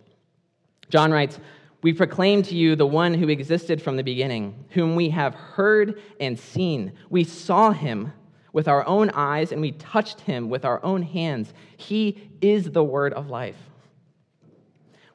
John 0.92 1.12
writes, 1.12 1.40
We 1.82 1.92
proclaim 1.92 2.44
to 2.44 2.54
you 2.54 2.76
the 2.76 2.86
one 2.86 3.16
who 3.16 3.28
existed 3.28 3.82
from 3.82 3.96
the 3.96 4.04
beginning, 4.04 4.66
whom 4.70 4.96
we 4.96 5.10
have 5.10 5.34
heard 5.34 6.00
and 6.20 6.40
seen. 6.40 6.92
We 7.10 7.24
saw 7.24 7.72
him 7.72 8.14
with 8.52 8.68
our 8.68 8.86
own 8.86 9.10
eyes, 9.16 9.52
and 9.52 9.62
we 9.62 9.72
touched 9.72 10.20
him 10.20 10.48
with 10.48 10.64
our 10.64 10.80
own 10.86 11.02
hands. 11.02 11.56
He 11.76 12.30
is 12.40 12.70
the 12.70 12.84
word 12.84 13.14
of 13.14 13.32
life. 13.32 13.58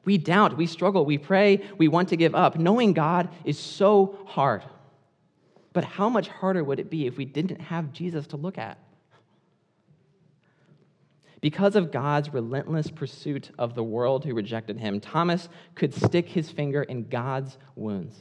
We 0.03 0.17
doubt, 0.17 0.57
we 0.57 0.67
struggle, 0.67 1.05
we 1.05 1.17
pray, 1.17 1.61
we 1.77 1.87
want 1.87 2.09
to 2.09 2.17
give 2.17 2.35
up. 2.35 2.59
Knowing 2.59 2.91
God 2.91 3.29
is 3.45 3.57
so 3.57 4.19
hard. 4.27 4.63
But 5.71 5.85
how 5.85 6.09
much 6.09 6.27
harder 6.27 6.65
would 6.65 6.81
it 6.81 6.89
be 6.89 7.07
if 7.07 7.15
we 7.15 7.23
didn't 7.23 7.61
have 7.61 7.93
Jesus 7.93 8.27
to 8.27 8.35
look 8.35 8.57
at? 8.57 8.77
Because 11.41 11.75
of 11.75 11.91
God's 11.91 12.33
relentless 12.33 12.89
pursuit 12.89 13.51
of 13.57 13.73
the 13.73 13.83
world 13.83 14.25
who 14.25 14.33
rejected 14.33 14.77
him, 14.77 14.99
Thomas 14.99 15.47
could 15.75 15.93
stick 15.93 16.27
his 16.27 16.51
finger 16.51 16.83
in 16.83 17.07
God's 17.07 17.57
wounds. 17.75 18.15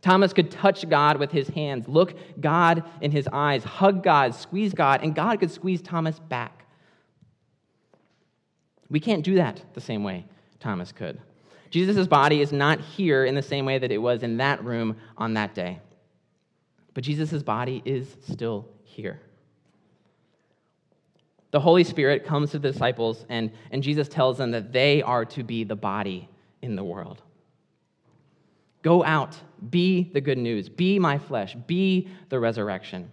Thomas 0.00 0.32
could 0.32 0.50
touch 0.50 0.88
God 0.88 1.18
with 1.18 1.30
his 1.30 1.48
hands, 1.48 1.88
look 1.88 2.14
God 2.40 2.84
in 3.00 3.10
his 3.10 3.28
eyes, 3.32 3.64
hug 3.64 4.02
God, 4.02 4.34
squeeze 4.34 4.72
God, 4.72 5.02
and 5.02 5.14
God 5.14 5.40
could 5.40 5.50
squeeze 5.50 5.82
Thomas 5.82 6.18
back. 6.18 6.66
We 8.88 9.00
can't 9.00 9.24
do 9.24 9.34
that 9.36 9.62
the 9.74 9.80
same 9.80 10.02
way 10.02 10.24
Thomas 10.60 10.92
could. 10.92 11.20
Jesus' 11.70 12.06
body 12.06 12.40
is 12.40 12.52
not 12.52 12.80
here 12.80 13.24
in 13.24 13.34
the 13.34 13.42
same 13.42 13.66
way 13.66 13.78
that 13.78 13.92
it 13.92 13.98
was 13.98 14.22
in 14.22 14.38
that 14.38 14.64
room 14.64 14.96
on 15.16 15.34
that 15.34 15.54
day. 15.54 15.80
But 16.94 17.04
Jesus' 17.04 17.42
body 17.42 17.82
is 17.84 18.16
still 18.22 18.66
here. 18.84 19.20
The 21.50 21.60
Holy 21.60 21.84
Spirit 21.84 22.24
comes 22.24 22.50
to 22.50 22.58
the 22.58 22.70
disciples, 22.70 23.24
and, 23.28 23.50
and 23.70 23.82
Jesus 23.82 24.08
tells 24.08 24.38
them 24.38 24.50
that 24.50 24.72
they 24.72 25.02
are 25.02 25.24
to 25.26 25.42
be 25.42 25.64
the 25.64 25.76
body 25.76 26.28
in 26.60 26.76
the 26.76 26.84
world. 26.84 27.22
Go 28.82 29.02
out, 29.02 29.36
be 29.70 30.10
the 30.12 30.20
good 30.20 30.38
news, 30.38 30.68
be 30.68 30.98
my 30.98 31.18
flesh, 31.18 31.54
be 31.66 32.08
the 32.28 32.38
resurrection. 32.38 33.12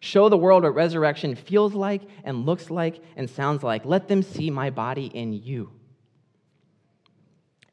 Show 0.00 0.28
the 0.28 0.36
world 0.36 0.62
what 0.62 0.74
resurrection 0.74 1.34
feels 1.34 1.74
like 1.74 2.02
and 2.24 2.46
looks 2.46 2.70
like 2.70 3.00
and 3.16 3.28
sounds 3.28 3.62
like. 3.62 3.84
Let 3.84 4.08
them 4.08 4.22
see 4.22 4.50
my 4.50 4.70
body 4.70 5.06
in 5.06 5.32
you. 5.32 5.70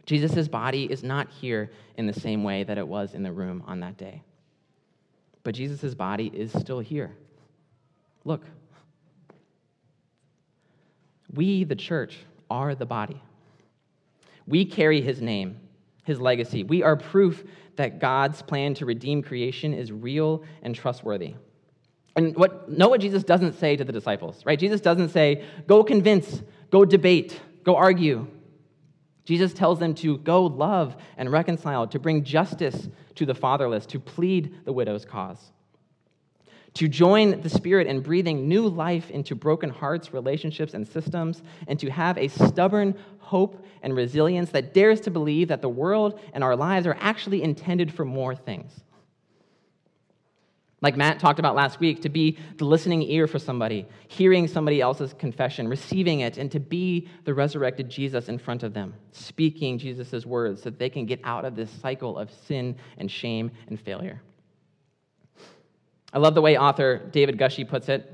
Jesus' 0.06 0.48
body 0.48 0.86
is 0.92 1.04
not 1.04 1.30
here 1.30 1.72
in 1.96 2.08
the 2.08 2.14
same 2.14 2.44
way 2.44 2.64
that 2.64 2.78
it 2.78 2.88
was 2.88 3.14
in 3.14 3.24
the 3.24 3.32
room 3.32 3.64
on 3.68 3.80
that 3.82 3.98
day. 3.98 4.22
But 5.44 5.56
Jesus' 5.56 5.94
body 5.94 6.32
is 6.34 6.52
still 6.52 6.80
here. 6.80 7.16
Look, 8.26 8.46
we, 11.34 11.64
the 11.64 11.76
church, 11.76 12.18
are 12.50 12.76
the 12.76 12.86
body. 12.86 13.22
We 14.46 14.66
carry 14.66 15.02
his 15.02 15.22
name, 15.22 15.60
his 16.04 16.20
legacy. 16.20 16.64
We 16.64 16.84
are 16.84 16.96
proof 16.96 17.44
that 17.76 18.00
God's 18.00 18.42
plan 18.42 18.74
to 18.76 18.86
redeem 18.86 19.24
creation 19.24 19.74
is 19.74 19.92
real 19.92 20.44
and 20.62 20.76
trustworthy. 20.76 21.36
And 22.16 22.36
what, 22.36 22.70
know 22.70 22.90
what 22.90 23.02
Jesus 23.02 23.24
doesn't 23.24 23.60
say 23.60 23.76
to 23.76 23.84
the 23.84 23.92
disciples, 23.92 24.44
right? 24.46 24.60
Jesus 24.60 24.82
doesn't 24.82 25.10
say, 25.10 25.44
go 25.66 25.84
convince, 25.84 26.44
go 26.70 26.86
debate, 26.86 27.40
go 27.64 27.76
argue. 27.76 28.28
Jesus 29.26 29.54
tells 29.54 29.80
them 29.80 29.96
to 29.96 30.18
go 30.20 30.46
love 30.46 30.96
and 31.18 31.32
reconcile, 31.32 31.88
to 31.88 31.98
bring 31.98 32.24
justice 32.24 32.88
to 33.16 33.26
the 33.26 33.34
fatherless, 33.34 33.86
to 33.88 34.00
plead 34.00 34.66
the 34.66 34.74
widow's 34.74 35.06
cause 35.06 35.52
to 36.76 36.88
join 36.88 37.42
the 37.42 37.50
Spirit 37.50 37.88
in 37.88 38.02
breathing 38.02 38.48
new 38.48 38.68
life 38.68 39.12
into 39.12 39.36
broken 39.36 39.70
hearts, 39.70 40.14
relationships, 40.14 40.74
and 40.74 40.88
systems, 40.88 41.44
and 41.68 41.80
to 41.80 41.90
have 41.90 42.18
a 42.18 42.28
stubborn 42.28 42.96
hope 43.20 43.66
and 43.84 43.96
resilience 43.96 44.50
that 44.52 44.74
dares 44.74 45.02
to 45.02 45.12
believe 45.12 45.48
that 45.50 45.62
the 45.62 45.70
world 45.70 46.20
and 46.34 46.44
our 46.44 46.56
lives 46.56 46.88
are 46.88 46.98
actually 47.00 47.44
intended 47.44 47.94
for 47.94 48.06
more 48.06 48.36
things. 48.36 48.72
Like 50.82 50.98
Matt 50.98 51.18
talked 51.18 51.40
about 51.40 51.56
last 51.56 51.80
week, 51.80 52.02
to 52.02 52.10
be 52.10 52.38
the 52.58 52.66
listening 52.66 53.04
ear 53.04 53.26
for 53.26 53.40
somebody, 53.40 53.86
hearing 54.10 54.50
somebody 54.50 54.82
else's 54.82 55.14
confession, 55.14 55.70
receiving 55.70 56.20
it, 56.20 56.38
and 56.38 56.52
to 56.52 56.60
be 56.60 57.08
the 57.24 57.34
resurrected 57.34 57.90
Jesus 57.90 58.28
in 58.28 58.38
front 58.38 58.64
of 58.64 58.74
them, 58.74 58.94
speaking 59.14 59.78
Jesus' 59.78 60.26
words 60.26 60.62
so 60.62 60.70
that 60.70 60.80
they 60.80 60.90
can 60.90 61.06
get 61.06 61.22
out 61.24 61.46
of 61.46 61.56
this 61.56 61.70
cycle 61.70 62.18
of 62.18 62.30
sin 62.30 62.76
and 62.98 63.10
shame 63.10 63.50
and 63.70 63.80
failure. 63.80 64.22
I 66.14 66.20
love 66.20 66.36
the 66.36 66.42
way 66.42 66.58
author 66.58 67.00
David 67.12 67.38
Gushee 67.38 67.68
puts 67.68 67.90
it. 67.90 68.10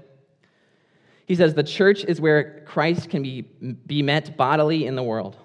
He 1.26 1.36
says, 1.36 1.54
The 1.54 1.64
church 1.64 2.06
is 2.06 2.20
where 2.20 2.64
Christ 2.66 3.10
can 3.10 3.22
be, 3.22 3.42
be 3.42 4.02
met 4.02 4.36
bodily 4.38 4.88
in 4.88 4.96
the 4.96 5.04
world. 5.04 5.36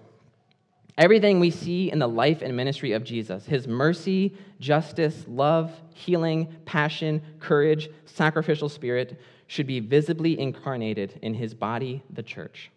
Everything 0.97 1.41
we 1.41 1.51
see 1.51 1.91
in 1.91 1.99
the 1.99 2.07
life 2.07 2.41
and 2.41 2.57
ministry 2.57 2.93
of 2.93 3.03
Jesus, 3.03 3.45
his 3.47 3.67
mercy, 3.67 4.37
justice, 4.61 5.25
love, 5.27 5.73
healing, 5.93 6.55
passion, 6.65 7.21
courage, 7.41 7.91
sacrificial 8.07 8.69
spirit, 8.69 9.21
should 9.49 9.67
be 9.67 9.81
visibly 9.81 10.39
incarnated 10.39 11.19
in 11.21 11.35
his 11.35 11.53
body, 11.53 12.03
the 12.11 12.23
church. 12.23 12.71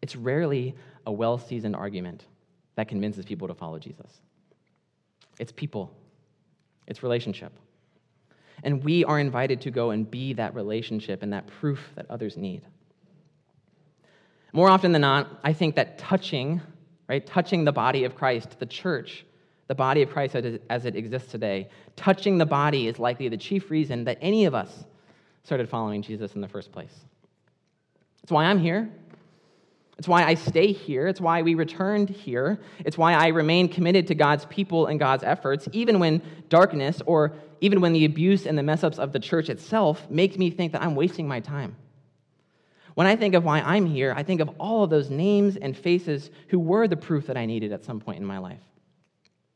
It's 0.00 0.14
rarely 0.14 0.76
a 1.06 1.12
well 1.12 1.38
seasoned 1.38 1.74
argument 1.74 2.26
that 2.76 2.86
convinces 2.86 3.24
people 3.24 3.48
to 3.48 3.54
follow 3.54 3.78
Jesus. 3.80 4.20
It's 5.40 5.52
people, 5.52 5.92
it's 6.86 7.02
relationship. 7.02 7.52
And 8.62 8.84
we 8.84 9.04
are 9.04 9.18
invited 9.18 9.60
to 9.62 9.70
go 9.70 9.90
and 9.90 10.08
be 10.10 10.32
that 10.34 10.54
relationship 10.54 11.22
and 11.22 11.32
that 11.32 11.46
proof 11.46 11.80
that 11.96 12.06
others 12.08 12.36
need. 12.36 12.62
More 14.52 14.68
often 14.68 14.92
than 14.92 15.02
not, 15.02 15.40
I 15.42 15.52
think 15.52 15.74
that 15.76 15.98
touching, 15.98 16.60
right, 17.08 17.26
touching 17.26 17.64
the 17.64 17.72
body 17.72 18.04
of 18.04 18.14
Christ, 18.14 18.58
the 18.58 18.66
church, 18.66 19.24
the 19.68 19.74
body 19.74 20.02
of 20.02 20.10
Christ 20.10 20.36
as 20.36 20.84
it 20.84 20.96
exists 20.96 21.30
today, 21.30 21.68
touching 21.96 22.36
the 22.38 22.46
body 22.46 22.88
is 22.88 22.98
likely 22.98 23.28
the 23.28 23.36
chief 23.36 23.70
reason 23.70 24.04
that 24.04 24.18
any 24.20 24.44
of 24.44 24.54
us 24.54 24.84
started 25.44 25.68
following 25.68 26.02
Jesus 26.02 26.34
in 26.34 26.40
the 26.40 26.48
first 26.48 26.70
place. 26.70 26.94
That's 28.20 28.30
why 28.30 28.44
I'm 28.44 28.58
here. 28.58 28.90
It's 30.02 30.08
why 30.08 30.24
I 30.24 30.34
stay 30.34 30.72
here. 30.72 31.06
It's 31.06 31.20
why 31.20 31.42
we 31.42 31.54
returned 31.54 32.08
here. 32.08 32.58
It's 32.84 32.98
why 32.98 33.12
I 33.12 33.28
remain 33.28 33.68
committed 33.68 34.08
to 34.08 34.16
God's 34.16 34.44
people 34.46 34.86
and 34.86 34.98
God's 34.98 35.22
efforts, 35.22 35.68
even 35.70 36.00
when 36.00 36.22
darkness 36.48 37.00
or 37.06 37.34
even 37.60 37.80
when 37.80 37.92
the 37.92 38.04
abuse 38.04 38.44
and 38.44 38.58
the 38.58 38.64
mess 38.64 38.82
ups 38.82 38.98
of 38.98 39.12
the 39.12 39.20
church 39.20 39.48
itself 39.48 40.10
make 40.10 40.36
me 40.36 40.50
think 40.50 40.72
that 40.72 40.82
I'm 40.82 40.96
wasting 40.96 41.28
my 41.28 41.38
time. 41.38 41.76
When 42.94 43.06
I 43.06 43.14
think 43.14 43.36
of 43.36 43.44
why 43.44 43.60
I'm 43.60 43.86
here, 43.86 44.12
I 44.16 44.24
think 44.24 44.40
of 44.40 44.50
all 44.58 44.82
of 44.82 44.90
those 44.90 45.08
names 45.08 45.56
and 45.56 45.78
faces 45.78 46.30
who 46.48 46.58
were 46.58 46.88
the 46.88 46.96
proof 46.96 47.28
that 47.28 47.36
I 47.36 47.46
needed 47.46 47.70
at 47.70 47.84
some 47.84 48.00
point 48.00 48.18
in 48.18 48.26
my 48.26 48.38
life. 48.38 48.58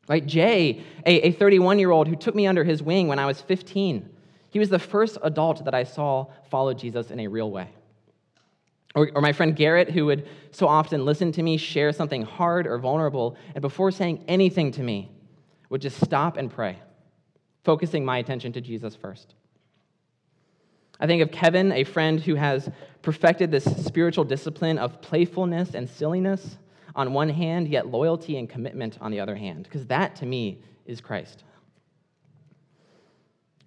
Right? 0.08 0.24
Jay, 0.24 0.84
a 1.04 1.32
31 1.32 1.80
year 1.80 1.90
old 1.90 2.06
who 2.06 2.14
took 2.14 2.36
me 2.36 2.46
under 2.46 2.62
his 2.62 2.84
wing 2.84 3.08
when 3.08 3.18
I 3.18 3.26
was 3.26 3.40
15. 3.40 4.08
He 4.50 4.60
was 4.60 4.68
the 4.68 4.78
first 4.78 5.18
adult 5.24 5.64
that 5.64 5.74
I 5.74 5.82
saw 5.82 6.26
follow 6.52 6.72
Jesus 6.72 7.10
in 7.10 7.18
a 7.18 7.26
real 7.26 7.50
way. 7.50 7.68
Or, 8.96 9.10
or, 9.14 9.20
my 9.20 9.32
friend 9.32 9.54
Garrett, 9.54 9.90
who 9.90 10.06
would 10.06 10.26
so 10.50 10.66
often 10.66 11.04
listen 11.04 11.30
to 11.32 11.42
me 11.42 11.58
share 11.58 11.92
something 11.92 12.22
hard 12.22 12.66
or 12.66 12.78
vulnerable, 12.78 13.36
and 13.54 13.60
before 13.60 13.90
saying 13.90 14.24
anything 14.26 14.72
to 14.72 14.82
me, 14.82 15.12
would 15.68 15.82
just 15.82 16.02
stop 16.02 16.38
and 16.38 16.50
pray, 16.50 16.78
focusing 17.62 18.06
my 18.06 18.16
attention 18.16 18.54
to 18.54 18.60
Jesus 18.62 18.96
first. 18.96 19.34
I 20.98 21.06
think 21.06 21.20
of 21.20 21.30
Kevin, 21.30 21.72
a 21.72 21.84
friend 21.84 22.18
who 22.20 22.36
has 22.36 22.70
perfected 23.02 23.50
this 23.50 23.64
spiritual 23.84 24.24
discipline 24.24 24.78
of 24.78 25.02
playfulness 25.02 25.74
and 25.74 25.88
silliness 25.88 26.56
on 26.94 27.12
one 27.12 27.28
hand, 27.28 27.68
yet 27.68 27.88
loyalty 27.88 28.38
and 28.38 28.48
commitment 28.48 28.96
on 29.02 29.10
the 29.10 29.20
other 29.20 29.36
hand, 29.36 29.64
because 29.64 29.86
that 29.88 30.16
to 30.16 30.26
me 30.26 30.62
is 30.86 31.02
Christ. 31.02 31.44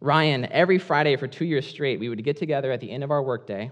Ryan, 0.02 0.46
every 0.52 0.80
Friday 0.80 1.16
for 1.18 1.28
two 1.28 1.46
years 1.46 1.68
straight, 1.68 2.00
we 2.00 2.10
would 2.10 2.24
get 2.24 2.38
together 2.38 2.72
at 2.72 2.80
the 2.80 2.90
end 2.90 3.04
of 3.04 3.12
our 3.12 3.22
workday, 3.22 3.70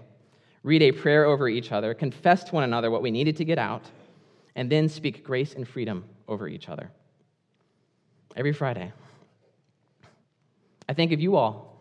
read 0.62 0.82
a 0.82 0.92
prayer 0.92 1.24
over 1.24 1.48
each 1.48 1.72
other, 1.72 1.94
confess 1.94 2.44
to 2.44 2.54
one 2.54 2.64
another 2.64 2.90
what 2.90 3.02
we 3.02 3.10
needed 3.10 3.36
to 3.36 3.44
get 3.44 3.58
out, 3.58 3.84
and 4.54 4.70
then 4.70 4.88
speak 4.88 5.24
grace 5.24 5.54
and 5.54 5.66
freedom 5.66 6.04
over 6.26 6.48
each 6.48 6.68
other. 6.68 6.90
Every 8.36 8.52
Friday. 8.52 8.92
I 10.88 10.94
think 10.94 11.12
of 11.12 11.20
you 11.20 11.36
all. 11.36 11.80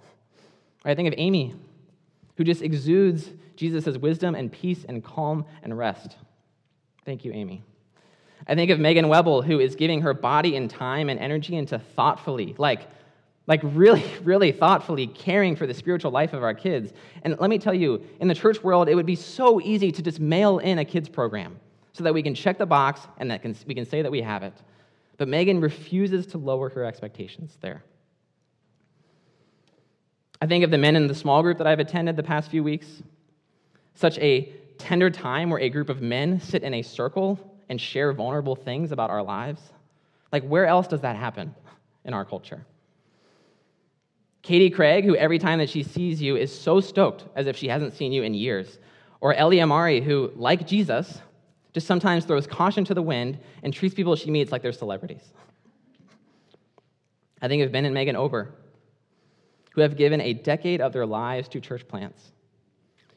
I 0.86 0.96
think 0.96 1.08
of 1.08 1.14
Amy, 1.18 1.56
who 2.36 2.44
just 2.44 2.62
exudes 2.62 3.30
Jesus' 3.56 3.98
wisdom 3.98 4.36
and 4.36 4.52
peace 4.52 4.86
and 4.88 5.04
calm 5.04 5.46
and 5.64 5.78
rest. 5.78 6.16
Thank 7.06 7.26
you, 7.26 7.32
Amy. 7.32 7.64
I 8.48 8.56
think 8.56 8.70
of 8.70 8.80
Megan 8.80 9.06
Webble, 9.06 9.44
who 9.44 9.60
is 9.60 9.76
giving 9.76 10.02
her 10.02 10.14
body 10.14 10.56
and 10.56 10.70
time 10.70 11.10
and 11.10 11.20
energy 11.20 11.56
into 11.56 11.80
thoughtfully, 11.80 12.54
like, 12.58 12.88
like 13.48 13.62
really, 13.64 14.04
really 14.24 14.52
thoughtfully 14.52 15.08
caring 15.08 15.56
for 15.56 15.66
the 15.66 15.74
spiritual 15.74 16.12
life 16.12 16.34
of 16.34 16.44
our 16.44 16.54
kids. 16.54 16.94
And 17.24 17.40
let 17.40 17.50
me 17.50 17.58
tell 17.58 17.74
you, 17.74 18.06
in 18.20 18.28
the 18.28 18.36
church 18.36 18.62
world, 18.64 18.90
it 18.90 18.96
would 18.96 19.06
be 19.06 19.16
so 19.16 19.60
easy 19.62 19.92
to 19.92 20.02
just 20.02 20.20
mail 20.20 20.60
in 20.60 20.80
a 20.80 20.86
kids 20.86 21.10
program 21.10 21.60
so 21.94 22.04
that 22.04 22.14
we 22.14 22.22
can 22.22 22.36
check 22.36 22.58
the 22.58 22.66
box 22.66 23.02
and 23.18 23.32
that 23.32 23.42
can, 23.42 23.56
we 23.66 23.74
can 23.74 23.86
say 23.86 24.02
that 24.02 24.12
we 24.12 24.22
have 24.22 24.44
it. 24.44 24.54
But 25.18 25.28
Megan 25.28 25.60
refuses 25.60 26.28
to 26.28 26.38
lower 26.38 26.70
her 26.70 26.84
expectations 26.84 27.58
there. 27.62 27.84
I 30.40 30.46
think 30.46 30.64
of 30.64 30.70
the 30.70 30.78
men 30.78 30.96
in 30.96 31.08
the 31.08 31.16
small 31.16 31.42
group 31.42 31.58
that 31.58 31.66
I've 31.66 31.80
attended 31.80 32.16
the 32.16 32.24
past 32.24 32.52
few 32.52 32.64
weeks. 32.64 33.02
Such 33.96 34.20
a 34.20 34.54
tender 34.78 35.10
time 35.10 35.50
where 35.50 35.60
a 35.60 35.70
group 35.70 35.90
of 35.90 36.02
men 36.02 36.40
sit 36.40 36.62
in 36.62 36.76
a 36.76 36.84
circle 36.84 37.40
and 37.70 37.82
share 37.82 38.14
vulnerable 38.14 38.56
things 38.56 38.92
about 38.92 39.10
our 39.10 39.24
lives. 39.24 39.62
Like, 40.32 40.44
where 40.44 40.68
else 40.68 40.88
does 40.88 41.02
that 41.02 41.16
happen 41.16 41.56
in 42.06 42.14
our 42.14 42.24
culture? 42.24 42.64
Katie 44.42 44.70
Craig, 44.70 45.04
who 45.04 45.16
every 45.16 45.40
time 45.40 45.60
that 45.60 45.70
she 45.70 45.84
sees 45.84 46.22
you 46.22 46.36
is 46.36 46.58
so 46.58 46.80
stoked 46.80 47.26
as 47.36 47.48
if 47.48 47.58
she 47.58 47.68
hasn't 47.68 47.94
seen 47.94 48.12
you 48.12 48.24
in 48.24 48.34
years. 48.34 48.80
Or 49.20 49.34
Ellie 49.34 49.62
Amari, 49.62 50.02
who, 50.02 50.32
like 50.36 50.68
Jesus, 50.68 51.22
just 51.74 51.88
sometimes 51.88 52.26
throws 52.26 52.48
caution 52.48 52.86
to 52.86 52.94
the 52.94 53.02
wind 53.02 53.38
and 53.64 53.74
treats 53.74 53.94
people 53.94 54.16
she 54.16 54.32
meets 54.32 54.52
like 54.52 54.62
they're 54.62 54.72
celebrities. 54.72 55.34
I 57.42 57.48
think 57.48 57.64
of 57.64 57.72
Ben 57.72 57.86
and 57.86 57.94
Megan 57.94 58.16
Ober, 58.16 58.54
who 59.72 59.82
have 59.82 59.96
given 59.96 60.22
a 60.22 60.34
decade 60.34 60.82
of 60.82 60.94
their 60.94 61.06
lives 61.06 61.48
to 61.50 61.62
church 61.62 61.88
plants, 61.88 62.32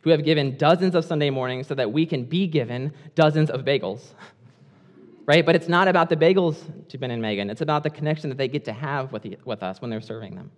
who 0.02 0.10
have 0.10 0.24
given 0.24 0.56
dozens 0.56 0.94
of 0.94 1.04
Sunday 1.04 1.30
mornings 1.30 1.66
so 1.66 1.74
that 1.74 1.90
we 1.90 2.04
can 2.04 2.24
be 2.24 2.46
given 2.46 2.92
dozens 3.14 3.50
of 3.50 3.64
bagels. 3.64 4.00
Right? 5.26 5.46
But 5.46 5.54
it's 5.54 5.68
not 5.68 5.86
about 5.86 6.08
the 6.08 6.16
bagels 6.16 6.56
to 6.88 6.98
Ben 6.98 7.12
and 7.12 7.22
Megan. 7.22 7.50
It's 7.50 7.60
about 7.60 7.84
the 7.84 7.90
connection 7.90 8.30
that 8.30 8.36
they 8.36 8.48
get 8.48 8.64
to 8.64 8.72
have 8.72 9.12
with, 9.12 9.22
the, 9.22 9.38
with 9.44 9.62
us 9.62 9.80
when 9.80 9.88
they're 9.88 10.00
serving 10.00 10.34
them. 10.34 10.50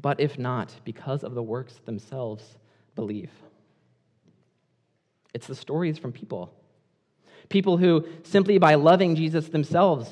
But 0.00 0.20
if 0.20 0.38
not, 0.38 0.74
because 0.84 1.24
of 1.24 1.34
the 1.34 1.42
works 1.42 1.74
themselves, 1.84 2.56
believe. 2.94 3.30
It's 5.34 5.46
the 5.46 5.54
stories 5.54 5.98
from 5.98 6.12
people. 6.12 6.54
People 7.48 7.76
who, 7.76 8.06
simply 8.22 8.58
by 8.58 8.74
loving 8.74 9.16
Jesus 9.16 9.48
themselves, 9.48 10.10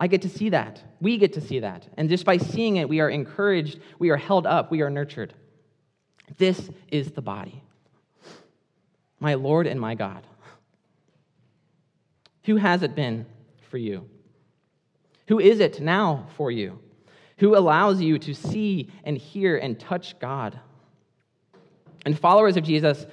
I 0.00 0.06
get 0.06 0.22
to 0.22 0.28
see 0.28 0.50
that. 0.50 0.82
We 1.00 1.18
get 1.18 1.32
to 1.34 1.40
see 1.40 1.60
that. 1.60 1.86
And 1.96 2.08
just 2.08 2.24
by 2.24 2.36
seeing 2.36 2.76
it, 2.76 2.88
we 2.88 3.00
are 3.00 3.10
encouraged, 3.10 3.80
we 3.98 4.10
are 4.10 4.16
held 4.16 4.46
up, 4.46 4.70
we 4.70 4.82
are 4.82 4.90
nurtured. 4.90 5.34
This 6.36 6.70
is 6.88 7.12
the 7.12 7.22
body. 7.22 7.62
My 9.20 9.34
Lord 9.34 9.66
and 9.66 9.80
my 9.80 9.94
God. 9.94 10.26
Who 12.44 12.56
has 12.56 12.82
it 12.82 12.94
been 12.94 13.26
for 13.70 13.78
you? 13.78 14.08
Who 15.26 15.38
is 15.40 15.60
it 15.60 15.80
now 15.80 16.26
for 16.36 16.50
you? 16.50 16.78
Who 17.38 17.56
allows 17.56 18.00
you 18.00 18.18
to 18.20 18.34
see 18.34 18.90
and 19.04 19.16
hear 19.16 19.56
and 19.56 19.78
touch 19.78 20.18
God? 20.18 20.58
And 22.04 22.18
followers 22.18 22.56
of 22.56 22.64
Jesus, 22.64 23.06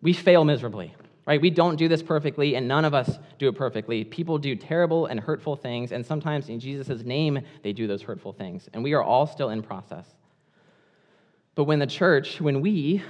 we 0.00 0.12
fail 0.12 0.44
miserably 0.44 0.94
right? 1.26 1.40
We 1.40 1.50
don't 1.50 1.76
do 1.76 1.88
this 1.88 2.02
perfectly, 2.02 2.56
and 2.56 2.66
none 2.66 2.84
of 2.84 2.94
us 2.94 3.18
do 3.38 3.48
it 3.48 3.54
perfectly. 3.54 4.04
People 4.04 4.38
do 4.38 4.56
terrible 4.56 5.06
and 5.06 5.20
hurtful 5.20 5.56
things, 5.56 5.92
and 5.92 6.04
sometimes 6.04 6.48
in 6.48 6.58
Jesus' 6.58 7.02
name, 7.04 7.40
they 7.62 7.72
do 7.72 7.86
those 7.86 8.02
hurtful 8.02 8.32
things. 8.32 8.68
And 8.72 8.82
we 8.82 8.92
are 8.94 9.02
all 9.02 9.26
still 9.26 9.50
in 9.50 9.62
process. 9.62 10.06
But 11.54 11.64
when 11.64 11.78
the 11.78 11.86
church, 11.86 12.40
when 12.40 12.60
we 12.60 13.02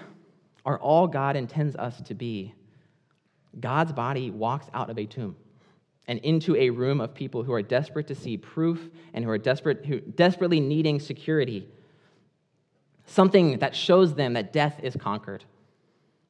are 0.67 0.79
all 0.79 1.07
God 1.07 1.37
intends 1.37 1.75
us 1.77 2.01
to 2.03 2.15
be, 2.15 2.55
God's 3.59 3.93
body 3.93 4.31
walks 4.31 4.67
out 4.75 4.91
of 4.91 4.99
a 4.99 5.07
tomb 5.07 5.37
and 6.09 6.19
into 6.21 6.57
a 6.57 6.71
room 6.71 7.01
of 7.01 7.15
people 7.15 7.43
who 7.43 7.53
are 7.53 7.63
desperate 7.63 8.07
to 8.09 8.15
see 8.15 8.37
proof 8.37 8.91
and 9.15 9.25
who 9.25 9.31
are 9.31 9.39
desperate, 9.39 9.87
who 9.87 10.01
desperately 10.01 10.61
needing 10.61 10.99
security. 10.99 11.69
Something 13.07 13.59
that 13.59 13.75
shows 13.75 14.15
them 14.15 14.33
that 14.35 14.53
death 14.53 14.81
is 14.83 14.97
conquered 14.97 15.45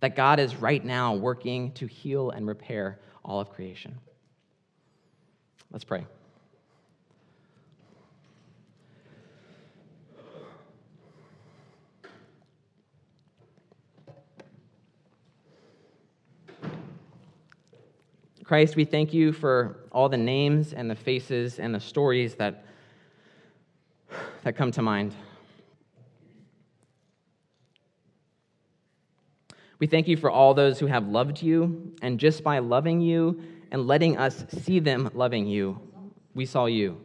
that 0.03 0.17
God 0.17 0.41
is 0.41 0.57
right 0.57 0.85
now 0.85 1.15
working 1.15 1.71
to 1.75 1.87
heal 1.87 2.31
and 2.31 2.47
repair 2.47 2.99
all 3.25 3.39
of 3.39 3.51
creation. 3.51 3.97
Let's 5.71 5.85
pray. 5.85 6.05
Christ, 18.45 18.77
we 18.77 18.85
thank 18.85 19.15
you 19.15 19.33
for 19.33 19.77
all 19.93 20.09
the 20.09 20.17
names 20.17 20.73
and 20.73 20.91
the 20.91 20.97
faces 20.97 21.59
and 21.59 21.75
the 21.75 21.81
stories 21.81 22.35
that, 22.35 22.65
that 24.43 24.57
come 24.57 24.73
to 24.73 24.83
mind. 24.83 25.15
We 29.79 29.87
thank 29.87 30.07
you 30.07 30.17
for 30.17 30.31
all 30.31 30.55
those 30.55 30.79
who 30.79 30.87
have 30.87 31.09
loved 31.09 31.43
you, 31.43 31.93
and 32.03 32.19
just 32.21 32.45
by 32.45 32.61
loving 32.61 33.01
you 33.01 33.43
and 33.73 33.87
letting 33.87 34.17
us 34.17 34.45
see 34.49 34.79
them 34.79 35.11
loving 35.15 35.47
you, 35.47 35.81
we 36.35 36.47
saw 36.47 36.67
you. 36.67 37.01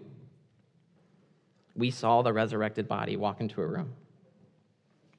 We 1.76 1.92
saw 1.92 2.22
the 2.22 2.34
resurrected 2.34 2.88
body 2.88 3.16
walk 3.16 3.42
into 3.42 3.62
a 3.62 3.66
room. 3.66 3.94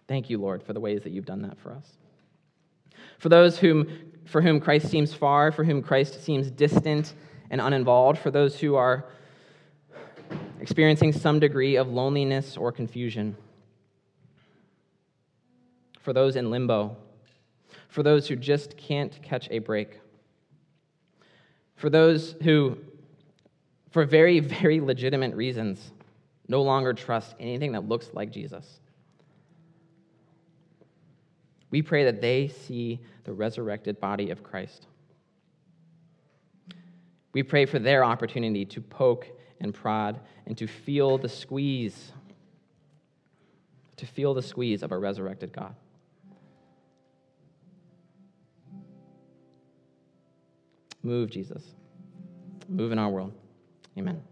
Thank 0.06 0.30
you, 0.30 0.38
Lord, 0.38 0.62
for 0.62 0.72
the 0.72 0.80
ways 0.80 1.02
that 1.02 1.10
you've 1.10 1.26
done 1.26 1.42
that 1.42 1.58
for 1.58 1.72
us. 1.72 1.96
For 3.18 3.28
those 3.28 3.58
whom, 3.58 4.07
for 4.28 4.42
whom 4.42 4.60
Christ 4.60 4.88
seems 4.88 5.14
far, 5.14 5.50
for 5.50 5.64
whom 5.64 5.82
Christ 5.82 6.22
seems 6.22 6.50
distant 6.50 7.14
and 7.50 7.60
uninvolved, 7.60 8.18
for 8.18 8.30
those 8.30 8.60
who 8.60 8.74
are 8.74 9.06
experiencing 10.60 11.12
some 11.12 11.40
degree 11.40 11.76
of 11.76 11.88
loneliness 11.88 12.56
or 12.56 12.70
confusion, 12.70 13.36
for 16.00 16.12
those 16.12 16.36
in 16.36 16.50
limbo, 16.50 16.94
for 17.88 18.02
those 18.02 18.28
who 18.28 18.36
just 18.36 18.76
can't 18.76 19.20
catch 19.22 19.48
a 19.50 19.60
break, 19.60 19.98
for 21.76 21.88
those 21.88 22.34
who, 22.42 22.76
for 23.90 24.04
very, 24.04 24.40
very 24.60 24.78
legitimate 24.78 25.34
reasons, 25.34 25.92
no 26.48 26.60
longer 26.60 26.92
trust 26.92 27.34
anything 27.40 27.72
that 27.72 27.88
looks 27.88 28.10
like 28.12 28.30
Jesus. 28.30 28.80
We 31.70 31.82
pray 31.82 32.04
that 32.04 32.20
they 32.20 32.48
see 32.48 33.00
the 33.24 33.32
resurrected 33.32 34.00
body 34.00 34.30
of 34.30 34.42
Christ. 34.42 34.86
We 37.32 37.42
pray 37.42 37.66
for 37.66 37.78
their 37.78 38.04
opportunity 38.04 38.64
to 38.66 38.80
poke 38.80 39.28
and 39.60 39.74
prod 39.74 40.20
and 40.46 40.56
to 40.58 40.66
feel 40.66 41.18
the 41.18 41.28
squeeze, 41.28 42.12
to 43.96 44.06
feel 44.06 44.34
the 44.34 44.42
squeeze 44.42 44.82
of 44.82 44.92
a 44.92 44.98
resurrected 44.98 45.52
God. 45.52 45.74
Move, 51.02 51.30
Jesus. 51.30 51.62
Move 52.68 52.92
in 52.92 52.98
our 52.98 53.08
world. 53.08 53.32
Amen. 53.96 54.22